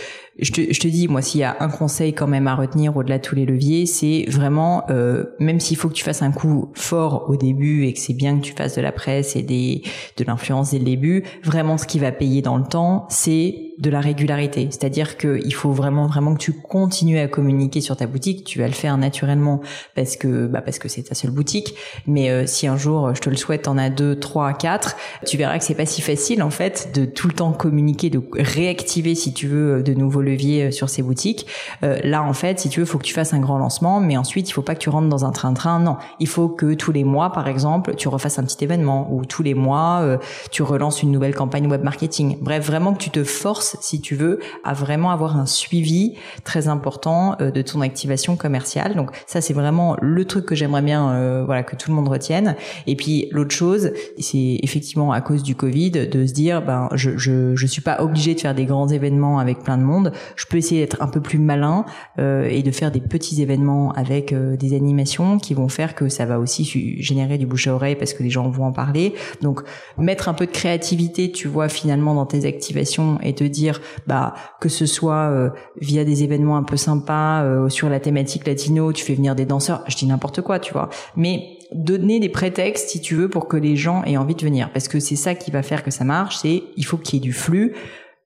je 0.43 0.53
te, 0.53 0.73
je 0.73 0.81
te 0.81 0.89
dis, 0.89 1.09
moi, 1.09 1.23
s'il 1.23 1.41
y 1.41 1.45
a 1.45 1.57
un 1.61 1.69
conseil 1.69 2.13
quand 2.13 2.27
même 2.27 2.47
à 2.47 2.55
retenir 2.55 2.97
au-delà 2.97 3.19
de 3.19 3.23
tous 3.23 3.35
les 3.35 3.47
leviers, 3.47 3.87
c'est 3.87 4.25
vraiment, 4.29 4.85
euh, 4.91 5.25
même 5.39 5.61
s'il 5.61 5.77
faut 5.77 5.89
que 5.89 5.95
tu 5.95 6.05
fasses 6.05 6.23
un 6.23 6.33
coup 6.33 6.71
fort 6.75 7.27
au 7.29 7.37
début 7.37 7.87
et 7.87 7.93
que 7.93 7.99
c'est 7.99 8.15
bien 8.15 8.39
que 8.39 8.43
tu 8.43 8.53
fasses 8.53 8.77
de 8.77 8.83
la 8.83 8.93
presse 8.93 9.37
et 9.37 9.43
des, 9.43 9.83
de 10.17 10.25
l'influence 10.25 10.71
dès 10.71 10.79
le 10.79 10.85
début, 10.85 11.25
vraiment 11.43 11.79
ce 11.79 11.87
qui 11.87 11.99
va 11.99 12.13
payer 12.13 12.43
dans 12.43 12.57
le 12.57 12.65
temps, 12.65 13.07
c'est 13.09 13.71
de 13.81 13.91
la 13.91 14.01
régularité. 14.01 14.69
C'est-à-dire 14.71 15.17
qu'il 15.17 15.55
faut 15.55 15.73
vraiment, 15.73 16.07
vraiment 16.07 16.35
que 16.35 16.41
tu 16.41 16.53
continues 16.53 17.19
à 17.19 17.29
communiquer 17.29 17.81
sur 17.81 17.97
ta 17.97 18.07
boutique. 18.07 18.45
Tu 18.45 18.59
vas 18.59 18.67
le 18.67 18.75
faire 18.75 18.97
naturellement 18.99 19.61
parce 19.97 20.17
que, 20.17 20.47
bah, 20.47 20.61
parce 20.61 20.79
que 20.79 20.89
c'est 20.89 21.05
ta 21.05 21.15
seule 21.15 21.31
boutique. 21.31 21.75
Mais 22.07 22.31
euh, 22.31 22.47
si 22.47 22.67
un 22.67 22.77
jour, 22.77 23.15
je 23.15 23.21
te 23.21 23.31
le 23.31 23.37
souhaite, 23.37 23.69
en 23.69 23.79
as 23.79 23.89
deux, 23.89 24.17
trois, 24.17 24.53
quatre, 24.53 24.97
tu 25.27 25.39
verras 25.39 25.59
que 25.59 25.65
c'est 25.65 25.75
pas 25.75 25.87
si 25.87 26.03
facile, 26.03 26.43
en 26.43 26.51
fait, 26.51 26.91
de 26.95 27.07
tout 27.07 27.27
le 27.27 27.33
temps 27.33 27.53
communiquer, 27.53 28.11
de 28.11 28.23
réactiver, 28.35 29.15
si 29.15 29.33
tu 29.33 29.47
veux, 29.47 29.83
de 29.83 29.95
nouveaux 29.95 30.21
levier 30.31 30.71
sur 30.71 30.89
ces 30.89 31.03
boutiques. 31.03 31.47
là, 31.83 32.23
en 32.23 32.33
fait, 32.33 32.61
si 32.61 32.69
tu 32.69 32.81
veux, 32.81 32.87
faut 32.87 32.99
que 32.99 33.05
tu 33.05 33.15
fasses 33.15 33.35
un 33.35 33.41
grand 33.41 33.59
lancement, 33.59 34.01
mais 34.01 34.17
ensuite, 34.17 34.49
il 34.49 34.53
faut 34.53 34.63
pas 34.63 34.75
que 34.75 34.81
tu 34.81 34.89
rentres 34.89 35.09
dans 35.09 35.25
un 35.25 35.33
train-train. 35.33 35.81
Non, 35.81 35.97
il 36.19 36.29
faut 36.29 36.49
que 36.49 36.75
tous 36.75 36.93
les 36.93 37.05
mois, 37.05 37.33
par 37.33 37.49
exemple, 37.49 37.95
tu 37.97 38.09
refasses 38.09 38.39
un 38.39 38.45
petit 38.45 38.65
événement 38.65 39.09
ou 39.13 39.25
tous 39.25 39.43
les 39.43 39.55
mois, 39.55 40.19
tu 40.51 40.63
relances 40.63 41.03
une 41.03 41.11
nouvelle 41.11 41.35
campagne 41.35 41.67
web 41.67 41.83
marketing. 41.83 42.39
Bref, 42.41 42.67
vraiment 42.67 42.93
que 42.93 42.99
tu 42.99 43.11
te 43.11 43.25
forces, 43.25 43.77
si 43.81 44.01
tu 44.01 44.15
veux, 44.15 44.41
à 44.65 44.75
vraiment 44.75 45.11
avoir 45.11 45.37
un 45.37 45.47
suivi 45.47 46.15
très 46.45 46.69
important 46.69 47.37
de 47.39 47.63
ton 47.63 47.81
activation 47.81 48.37
commerciale. 48.37 48.95
Donc 48.95 49.11
ça, 49.27 49.41
c'est 49.41 49.55
vraiment 49.55 49.97
le 50.01 50.25
truc 50.25 50.47
que 50.47 50.55
j'aimerais 50.55 50.83
bien, 50.83 51.45
voilà, 51.45 51.63
que 51.63 51.77
tout 51.77 51.91
le 51.91 51.97
monde 51.97 52.09
retienne. 52.09 52.57
Et 52.87 52.97
puis 52.97 53.29
l'autre 53.31 53.55
chose, 53.55 53.93
c'est 54.19 54.59
effectivement 54.63 55.13
à 55.13 55.21
cause 55.21 55.43
du 55.43 55.55
Covid 55.55 55.91
de 55.91 56.27
se 56.27 56.33
dire, 56.33 56.63
ben 56.63 56.89
je 56.95 57.17
je 57.17 57.55
je 57.55 57.67
suis 57.67 57.83
pas 57.83 58.01
obligé 58.03 58.35
de 58.35 58.41
faire 58.41 58.55
des 58.55 58.65
grands 58.65 58.89
événements 58.89 59.39
avec 59.39 59.61
plein 59.61 59.79
de 59.79 59.83
monde. 59.83 60.13
Je 60.37 60.47
peux 60.47 60.57
essayer 60.57 60.81
d'être 60.81 61.03
un 61.03 61.09
peu 61.09 61.21
plus 61.21 61.39
malin 61.39 61.85
euh, 62.19 62.49
et 62.49 62.63
de 62.63 62.71
faire 62.71 62.91
des 62.91 63.01
petits 63.01 63.43
événements 63.43 63.93
avec 63.93 64.33
euh, 64.33 64.57
des 64.57 64.75
animations 64.75 65.39
qui 65.39 65.55
vont 65.55 65.69
faire 65.69 65.95
que 65.95 66.09
ça 66.09 66.27
va 66.27 66.39
aussi 66.39 66.65
générer 67.01 67.39
du 67.39 67.47
bouche 67.47 67.67
à 67.67 67.75
oreille 67.75 67.97
parce 67.97 68.13
que 68.13 68.23
les 68.23 68.31
gens 68.31 68.49
vont 68.49 68.65
en 68.65 68.73
parler. 68.73 69.15
Donc 69.43 69.63
mettre 69.99 70.29
un 70.29 70.35
peu 70.35 70.47
de 70.47 70.53
créativité, 70.53 71.31
tu 71.33 71.49
vois, 71.49 71.69
finalement 71.69 72.15
dans 72.15 72.27
tes 72.27 72.47
activations 72.47 73.19
et 73.23 73.35
te 73.35 73.45
dire, 73.45 73.81
bah 74.07 74.35
que 74.61 74.69
ce 74.69 74.87
soit 74.87 75.31
euh, 75.31 75.51
via 75.81 76.05
des 76.05 76.23
événements 76.23 76.57
un 76.57 76.63
peu 76.63 76.77
sympas 76.77 77.43
euh, 77.45 77.69
sur 77.69 77.89
la 77.89 78.01
thématique 78.01 78.47
latino, 78.47 78.93
tu 78.93 79.05
fais 79.05 79.15
venir 79.15 79.35
des 79.35 79.47
danseurs, 79.47 79.85
je 79.89 79.97
dis 79.97 80.07
n'importe 80.07 80.43
quoi, 80.43 80.59
tu 80.59 80.73
vois, 80.73 80.91
mais 81.17 81.59
donner 81.73 82.19
des 82.21 82.29
prétextes 82.29 82.89
si 82.89 83.01
tu 83.01 83.15
veux 83.15 83.29
pour 83.29 83.47
que 83.47 83.57
les 83.57 83.77
gens 83.77 84.03
aient 84.05 84.17
envie 84.17 84.35
de 84.35 84.43
venir 84.43 84.71
parce 84.73 84.89
que 84.89 84.99
c'est 84.99 85.15
ça 85.15 85.37
qui 85.37 85.53
va 85.53 85.63
faire 85.63 85.85
que 85.85 85.93
ça 85.93 86.03
marche 86.03 86.39
c'est 86.39 86.65
il 86.77 86.85
faut 86.85 86.97
qu'il 86.97 87.21
y 87.21 87.23
ait 87.23 87.25
du 87.25 87.33
flux 87.33 87.75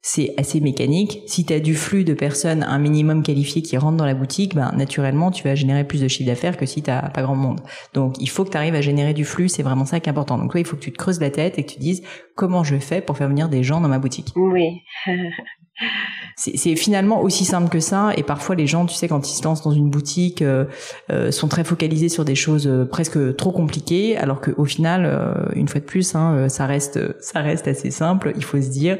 c'est 0.06 0.34
assez 0.36 0.60
mécanique. 0.60 1.22
Si 1.24 1.46
tu 1.46 1.54
as 1.54 1.60
du 1.60 1.74
flux 1.74 2.04
de 2.04 2.12
personnes 2.12 2.62
un 2.62 2.78
minimum 2.78 3.22
qualifiées 3.22 3.62
qui 3.62 3.78
rentrent 3.78 3.96
dans 3.96 4.04
la 4.04 4.12
boutique, 4.12 4.54
ben 4.54 4.70
naturellement 4.76 5.30
tu 5.30 5.42
vas 5.44 5.54
générer 5.54 5.84
plus 5.84 6.02
de 6.02 6.08
chiffre 6.08 6.28
d'affaires 6.28 6.58
que 6.58 6.66
si 6.66 6.82
tu 6.82 6.90
pas 6.90 7.22
grand 7.22 7.34
monde. 7.34 7.60
Donc 7.94 8.16
il 8.20 8.28
faut 8.28 8.44
que 8.44 8.50
tu 8.50 8.56
arrives 8.58 8.74
à 8.74 8.82
générer 8.82 9.14
du 9.14 9.24
flux, 9.24 9.48
c'est 9.48 9.62
vraiment 9.62 9.86
ça 9.86 10.00
qui 10.00 10.10
est 10.10 10.12
important. 10.12 10.36
Donc 10.36 10.50
toi, 10.50 10.60
il 10.60 10.66
faut 10.66 10.76
que 10.76 10.82
tu 10.82 10.92
te 10.92 10.98
creuses 10.98 11.20
la 11.20 11.30
tête 11.30 11.58
et 11.58 11.64
que 11.64 11.72
tu 11.72 11.78
dises 11.78 12.02
comment 12.34 12.62
je 12.62 12.76
fais 12.76 13.00
pour 13.00 13.16
faire 13.16 13.28
venir 13.28 13.48
des 13.48 13.62
gens 13.62 13.80
dans 13.80 13.88
ma 13.88 13.98
boutique? 13.98 14.28
Oui. 14.36 14.82
c'est 16.36 16.76
finalement 16.76 17.22
aussi 17.22 17.44
simple 17.44 17.68
que 17.68 17.80
ça. 17.80 18.12
Et 18.16 18.22
parfois, 18.22 18.54
les 18.54 18.66
gens, 18.66 18.86
tu 18.86 18.94
sais, 18.94 19.08
quand 19.08 19.30
ils 19.30 19.34
se 19.34 19.44
lancent 19.44 19.62
dans 19.62 19.70
une 19.72 19.88
boutique, 19.88 20.42
euh, 20.42 20.64
euh, 21.10 21.30
sont 21.30 21.48
très 21.48 21.64
focalisés 21.64 22.08
sur 22.08 22.24
des 22.24 22.34
choses 22.34 22.66
euh, 22.66 22.84
presque 22.84 23.36
trop 23.36 23.52
compliquées, 23.52 24.16
alors 24.16 24.40
qu'au 24.40 24.64
final, 24.64 25.04
une 25.54 25.68
fois 25.68 25.80
de 25.80 25.84
plus, 25.84 26.14
hein, 26.14 26.48
ça 26.48 26.66
reste, 26.66 27.20
ça 27.22 27.40
reste 27.40 27.68
assez 27.68 27.90
simple. 27.90 28.32
Il 28.36 28.44
faut 28.44 28.60
se 28.60 28.68
dire, 28.68 28.98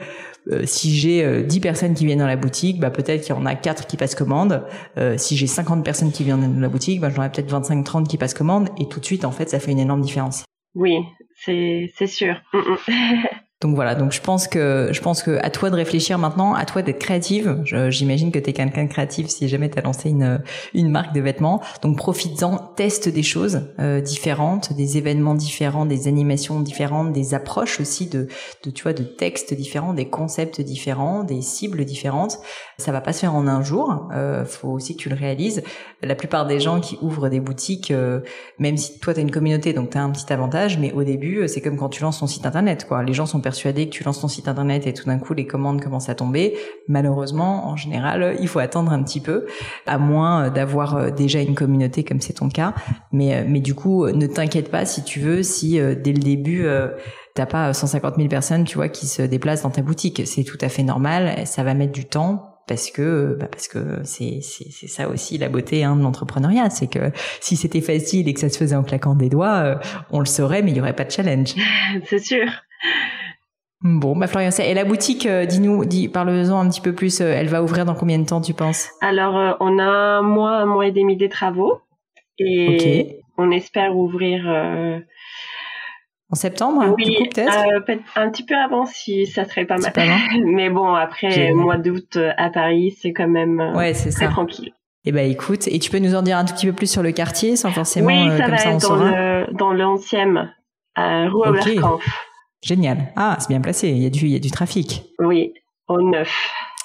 si 0.64 0.94
j'ai 0.96 1.42
10 1.42 1.60
personnes 1.60 1.94
qui 1.94 2.06
viennent 2.06 2.18
dans 2.18 2.26
la 2.26 2.36
boutique, 2.36 2.78
bah 2.78 2.90
peut-être 2.90 3.22
qu'il 3.22 3.34
y 3.34 3.38
en 3.38 3.46
a 3.46 3.54
4 3.54 3.86
qui 3.86 3.96
passent 3.96 4.14
commande. 4.14 4.62
si 5.16 5.36
j'ai 5.36 5.46
50 5.46 5.84
personnes 5.84 6.12
qui 6.12 6.22
viennent 6.22 6.54
dans 6.54 6.60
la 6.60 6.68
boutique, 6.68 7.00
bah 7.00 7.10
j'en 7.14 7.22
ai 7.22 7.30
peut-être 7.30 7.50
25-30 7.50 8.06
qui 8.06 8.18
passent 8.18 8.34
commande. 8.34 8.68
Et 8.78 8.86
tout 8.88 9.00
de 9.00 9.04
suite, 9.04 9.24
en 9.24 9.32
fait, 9.32 9.48
ça 9.48 9.58
fait 9.58 9.72
une 9.72 9.78
énorme 9.78 10.02
différence. 10.02 10.44
Oui, 10.74 10.98
c'est 11.36 11.90
c'est 11.96 12.06
sûr. 12.06 12.36
Donc 13.64 13.76
voilà, 13.76 13.94
donc 13.94 14.12
je 14.12 14.20
pense 14.20 14.46
que 14.46 14.90
je 14.92 15.00
pense 15.00 15.22
que 15.22 15.38
à 15.42 15.48
toi 15.48 15.70
de 15.70 15.74
réfléchir 15.74 16.18
maintenant, 16.18 16.52
à 16.52 16.66
toi 16.66 16.82
d'être 16.82 16.98
créative. 16.98 17.62
J'imagine 17.88 18.30
que 18.30 18.38
tu 18.38 18.50
es 18.50 18.52
quelqu'un 18.52 18.84
de 18.84 18.90
créatif 18.90 19.28
si 19.28 19.48
jamais 19.48 19.70
tu 19.70 19.78
as 19.78 19.80
lancé 19.80 20.10
une 20.10 20.42
une 20.74 20.90
marque 20.90 21.14
de 21.14 21.22
vêtements. 21.22 21.62
Donc 21.80 21.96
profites-en, 21.96 22.58
teste 22.76 23.08
des 23.08 23.22
choses 23.22 23.62
euh, 23.78 24.02
différentes, 24.02 24.74
des 24.74 24.98
événements 24.98 25.34
différents, 25.34 25.86
des 25.86 26.08
animations 26.08 26.60
différentes, 26.60 27.14
des 27.14 27.32
approches 27.32 27.80
aussi 27.80 28.06
de 28.06 28.28
de 28.64 28.70
tu 28.70 28.82
vois 28.82 28.92
de 28.92 29.02
textes 29.02 29.54
différents, 29.54 29.94
des 29.94 30.10
concepts 30.10 30.60
différents, 30.60 31.24
des 31.24 31.40
cibles 31.40 31.86
différentes. 31.86 32.36
Ça 32.76 32.92
va 32.92 33.00
pas 33.00 33.14
se 33.14 33.20
faire 33.20 33.34
en 33.34 33.46
un 33.46 33.62
jour. 33.62 34.10
Euh, 34.12 34.44
faut 34.44 34.68
aussi 34.68 34.94
que 34.94 35.00
tu 35.00 35.08
le 35.08 35.16
réalises. 35.16 35.62
La 36.02 36.16
plupart 36.16 36.44
des 36.44 36.60
gens 36.60 36.80
qui 36.80 36.98
ouvrent 37.00 37.30
des 37.30 37.40
boutiques, 37.40 37.90
euh, 37.92 38.20
même 38.58 38.76
si 38.76 38.98
toi 38.98 39.14
tu 39.14 39.20
as 39.20 39.22
une 39.22 39.30
communauté, 39.30 39.72
donc 39.72 39.88
tu 39.88 39.96
as 39.96 40.02
un 40.02 40.10
petit 40.10 40.30
avantage, 40.30 40.76
mais 40.76 40.92
au 40.92 41.02
début 41.02 41.48
c'est 41.48 41.62
comme 41.62 41.78
quand 41.78 41.88
tu 41.88 42.02
lances 42.02 42.18
ton 42.18 42.26
site 42.26 42.44
internet. 42.44 42.84
quoi. 42.86 43.02
Les 43.02 43.14
gens 43.14 43.24
sont 43.24 43.40
persuadé 43.54 43.86
que 43.86 43.92
tu 43.92 44.02
lances 44.02 44.20
ton 44.20 44.26
site 44.26 44.48
internet 44.48 44.84
et 44.88 44.92
tout 44.92 45.04
d'un 45.04 45.18
coup 45.20 45.32
les 45.32 45.46
commandes 45.46 45.80
commencent 45.80 46.08
à 46.08 46.16
tomber. 46.16 46.56
Malheureusement, 46.88 47.68
en 47.68 47.76
général, 47.76 48.36
il 48.40 48.48
faut 48.48 48.58
attendre 48.58 48.90
un 48.90 49.00
petit 49.04 49.20
peu, 49.20 49.46
à 49.86 49.96
moins 49.96 50.50
d'avoir 50.50 50.96
euh, 50.96 51.10
déjà 51.10 51.40
une 51.40 51.54
communauté 51.54 52.02
comme 52.02 52.20
c'est 52.20 52.32
ton 52.32 52.48
cas. 52.48 52.74
Mais, 53.12 53.36
euh, 53.36 53.44
mais 53.46 53.60
du 53.60 53.74
coup, 53.74 54.08
ne 54.08 54.26
t'inquiète 54.26 54.72
pas 54.72 54.84
si 54.86 55.04
tu 55.04 55.20
veux, 55.20 55.44
si 55.44 55.78
euh, 55.78 55.94
dès 55.94 56.12
le 56.12 56.18
début 56.18 56.66
t'as 57.34 57.46
pas 57.46 57.72
150 57.72 58.16
000 58.16 58.28
personnes, 58.28 58.64
tu 58.64 58.76
vois, 58.76 58.88
qui 58.88 59.06
se 59.06 59.22
déplacent 59.22 59.62
dans 59.62 59.70
ta 59.70 59.82
boutique. 59.82 60.22
C'est 60.26 60.44
tout 60.44 60.58
à 60.60 60.68
fait 60.68 60.82
normal. 60.82 61.46
Ça 61.46 61.62
va 61.62 61.74
mettre 61.74 61.92
du 61.92 62.06
temps 62.06 62.60
parce 62.66 62.90
que 62.90 63.36
bah 63.38 63.46
parce 63.50 63.68
que 63.68 64.00
c'est 64.04 64.40
c'est 64.42 64.88
ça 64.88 65.08
aussi 65.08 65.38
la 65.38 65.48
beauté 65.48 65.84
hein, 65.84 65.96
de 65.96 66.02
l'entrepreneuriat, 66.02 66.70
c'est 66.70 66.86
que 66.86 67.10
si 67.40 67.56
c'était 67.56 67.82
facile 67.82 68.26
et 68.28 68.34
que 68.34 68.40
ça 68.40 68.48
se 68.48 68.56
faisait 68.56 68.76
en 68.76 68.82
claquant 68.82 69.14
des 69.14 69.28
doigts, 69.28 69.80
on 70.10 70.20
le 70.20 70.26
saurait, 70.26 70.62
mais 70.62 70.70
il 70.70 70.76
y 70.76 70.80
aurait 70.80 70.96
pas 70.96 71.04
de 71.04 71.10
challenge. 71.10 71.54
c'est 72.08 72.20
sûr. 72.20 72.46
Bon, 73.84 74.16
bah 74.16 74.26
Florian, 74.26 74.48
et 74.58 74.72
la 74.72 74.84
boutique, 74.84 75.26
euh, 75.26 75.44
dis-nous, 75.44 75.84
dis, 75.84 76.08
parle-en 76.08 76.58
un 76.58 76.68
petit 76.70 76.80
peu 76.80 76.94
plus. 76.94 77.20
Euh, 77.20 77.34
elle 77.36 77.48
va 77.48 77.62
ouvrir 77.62 77.84
dans 77.84 77.94
combien 77.94 78.18
de 78.18 78.24
temps, 78.24 78.40
tu 78.40 78.54
penses? 78.54 78.88
Alors, 79.02 79.36
euh, 79.36 79.52
on 79.60 79.78
a 79.78 79.84
un 79.84 80.22
mois, 80.22 80.56
un 80.56 80.64
mois 80.64 80.86
et 80.86 80.90
demi 80.90 81.18
des 81.18 81.28
travaux, 81.28 81.80
et 82.38 83.20
on 83.36 83.50
espère 83.50 83.94
ouvrir 83.94 84.46
en 86.30 86.34
septembre, 86.34 86.94
oui, 86.96 87.28
peut-être? 87.30 87.52
un 88.16 88.30
petit 88.30 88.44
peu 88.44 88.54
avant 88.54 88.86
si 88.86 89.26
ça 89.26 89.44
serait 89.44 89.66
pas 89.66 89.76
mal. 89.76 89.92
Mais 90.44 90.70
bon, 90.70 90.94
après 90.94 91.52
mois 91.52 91.76
d'août 91.76 92.18
à 92.38 92.48
Paris, 92.48 92.96
c'est 92.98 93.12
quand 93.12 93.28
même 93.28 93.60
ouais, 93.76 93.92
très 93.92 94.10
ça. 94.10 94.28
tranquille. 94.28 94.72
Eh 95.04 95.12
ben 95.12 95.30
écoute, 95.30 95.68
et 95.68 95.78
tu 95.78 95.90
peux 95.90 95.98
nous 95.98 96.14
en 96.14 96.22
dire 96.22 96.38
un 96.38 96.46
tout 96.46 96.54
petit 96.54 96.66
peu 96.66 96.72
plus 96.72 96.90
sur 96.90 97.02
le 97.02 97.12
quartier, 97.12 97.56
sans 97.56 97.70
forcément 97.70 98.06
oui, 98.06 98.30
ça 98.30 98.44
comme 98.44 98.50
va 98.52 98.56
ça 98.56 98.70
être 98.70 98.88
dans 98.88 98.96
le 98.96 99.46
dans 99.52 99.72
l'ancienne 99.74 100.50
euh, 100.98 101.28
rue 101.28 101.50
okay. 101.50 101.78
Génial. 102.64 103.12
Ah, 103.14 103.36
c'est 103.38 103.48
bien 103.48 103.60
placé. 103.60 103.90
Il 103.90 103.98
y 103.98 104.06
a 104.06 104.10
du, 104.10 104.24
il 104.24 104.32
y 104.32 104.36
a 104.36 104.40
du 104.40 104.50
trafic. 104.50 105.04
Oui, 105.18 105.52
au 105.86 106.00
neuf. 106.00 106.32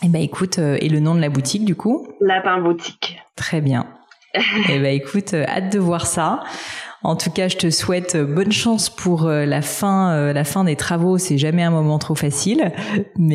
Eh 0.04 0.10
ben 0.10 0.22
écoute, 0.22 0.60
euh, 0.60 0.78
et 0.80 0.90
le 0.90 1.00
nom 1.00 1.16
de 1.16 1.22
la 1.22 1.30
boutique 1.30 1.64
du 1.66 1.76
coup? 1.76 2.08
Lapin 2.20 2.60
Boutique. 2.62 3.18
Très 3.36 3.62
bien. 3.62 3.88
eh 4.70 4.80
ben 4.80 4.94
écoute, 4.94 5.34
euh, 5.34 5.46
hâte 5.48 5.72
de 5.72 5.80
voir 5.80 6.06
ça. 6.06 6.42
En 7.02 7.16
tout 7.16 7.32
cas, 7.32 7.48
je 7.48 7.56
te 7.56 7.70
souhaite 7.70 8.16
euh, 8.16 8.26
bonne 8.26 8.52
chance 8.52 8.90
pour 8.90 9.26
euh, 9.26 9.46
la 9.46 9.62
fin, 9.62 10.12
euh, 10.12 10.34
la 10.34 10.44
fin 10.44 10.66
des 10.66 10.76
travaux. 10.76 11.18
C'est 11.18 11.38
jamais 11.38 11.64
un 11.64 11.72
moment 11.72 11.98
trop 11.98 12.16
facile, 12.16 12.74
mais 13.18 13.30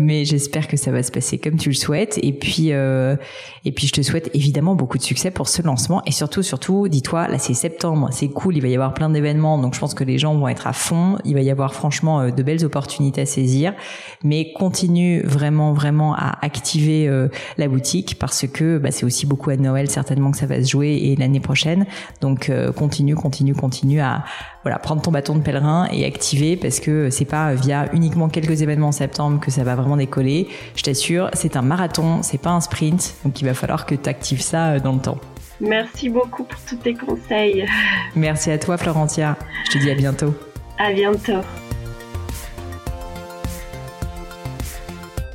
mais 0.00 0.24
j'espère 0.24 0.66
que 0.68 0.76
ça 0.76 0.90
va 0.90 1.02
se 1.02 1.12
passer 1.12 1.38
comme 1.38 1.56
tu 1.56 1.68
le 1.68 1.74
souhaites. 1.74 2.18
Et 2.22 2.32
puis 2.32 2.70
et 2.70 3.72
puis 3.72 3.86
je 3.86 3.92
te 3.92 4.02
souhaite 4.02 4.30
évidemment 4.34 4.74
beaucoup 4.74 4.98
de 4.98 5.02
succès 5.02 5.30
pour 5.30 5.48
ce 5.48 5.62
lancement 5.62 6.02
et 6.06 6.12
surtout 6.12 6.42
surtout, 6.42 6.88
dis-toi, 6.88 7.28
là 7.28 7.38
c'est 7.38 7.54
septembre, 7.54 8.08
c'est 8.10 8.28
cool, 8.28 8.56
il 8.56 8.62
va 8.62 8.68
y 8.68 8.74
avoir 8.74 8.94
plein 8.94 9.10
d'événements, 9.10 9.58
donc 9.58 9.74
je 9.74 9.80
pense 9.80 9.94
que 9.94 10.04
les 10.04 10.18
gens 10.18 10.34
vont 10.34 10.48
être 10.48 10.66
à 10.66 10.72
fond. 10.72 11.18
Il 11.24 11.34
va 11.34 11.40
y 11.40 11.50
avoir 11.50 11.74
franchement 11.74 12.28
de 12.28 12.42
belles 12.42 12.64
opportunités 12.64 13.22
à 13.22 13.26
saisir, 13.26 13.74
mais 14.22 14.52
continue 14.52 15.22
vraiment 15.22 15.72
vraiment 15.72 16.14
à 16.14 16.38
activer 16.44 17.08
la 17.56 17.68
boutique 17.68 18.18
parce 18.18 18.46
que 18.46 18.78
bah, 18.78 18.90
c'est 18.90 19.06
aussi 19.06 19.26
beaucoup 19.26 19.50
à 19.50 19.56
Noël 19.56 19.88
certainement 19.88 20.30
que 20.30 20.38
ça 20.38 20.46
va 20.46 20.62
se 20.62 20.70
jouer 20.70 20.98
et 21.02 21.16
l'année 21.16 21.40
prochaine. 21.40 21.86
Donc 22.20 22.50
continue 22.76 22.95
continue, 22.96 23.14
continue, 23.14 23.54
continue 23.54 24.00
à 24.00 24.24
voilà 24.62 24.78
prendre 24.78 25.02
ton 25.02 25.10
bâton 25.10 25.36
de 25.36 25.42
pèlerin 25.42 25.88
et 25.92 26.04
activer 26.04 26.56
parce 26.56 26.80
que 26.80 27.10
c'est 27.10 27.24
pas 27.24 27.54
via 27.54 27.92
uniquement 27.92 28.28
quelques 28.28 28.62
événements 28.62 28.88
en 28.88 28.92
septembre 28.92 29.40
que 29.40 29.50
ça 29.50 29.64
va 29.64 29.74
vraiment 29.74 29.96
décoller. 29.96 30.48
Je 30.76 30.82
t'assure, 30.82 31.28
c'est 31.34 31.56
un 31.56 31.62
marathon, 31.62 32.22
c'est 32.22 32.40
pas 32.40 32.50
un 32.50 32.60
sprint, 32.60 33.14
donc 33.24 33.40
il 33.40 33.44
va 33.44 33.54
falloir 33.54 33.86
que 33.86 33.94
tu 33.94 34.08
actives 34.08 34.40
ça 34.40 34.72
euh, 34.72 34.80
dans 34.80 34.92
le 34.92 35.00
temps. 35.00 35.18
Merci 35.60 36.08
beaucoup 36.08 36.44
pour 36.44 36.60
tous 36.60 36.76
tes 36.76 36.94
conseils. 36.94 37.66
Merci 38.14 38.50
à 38.50 38.58
toi 38.58 38.76
Florentia. 38.76 39.36
Je 39.66 39.72
te 39.72 39.78
dis 39.78 39.90
à 39.90 39.94
bientôt. 39.94 40.34
À 40.78 40.92
bientôt. 40.92 41.40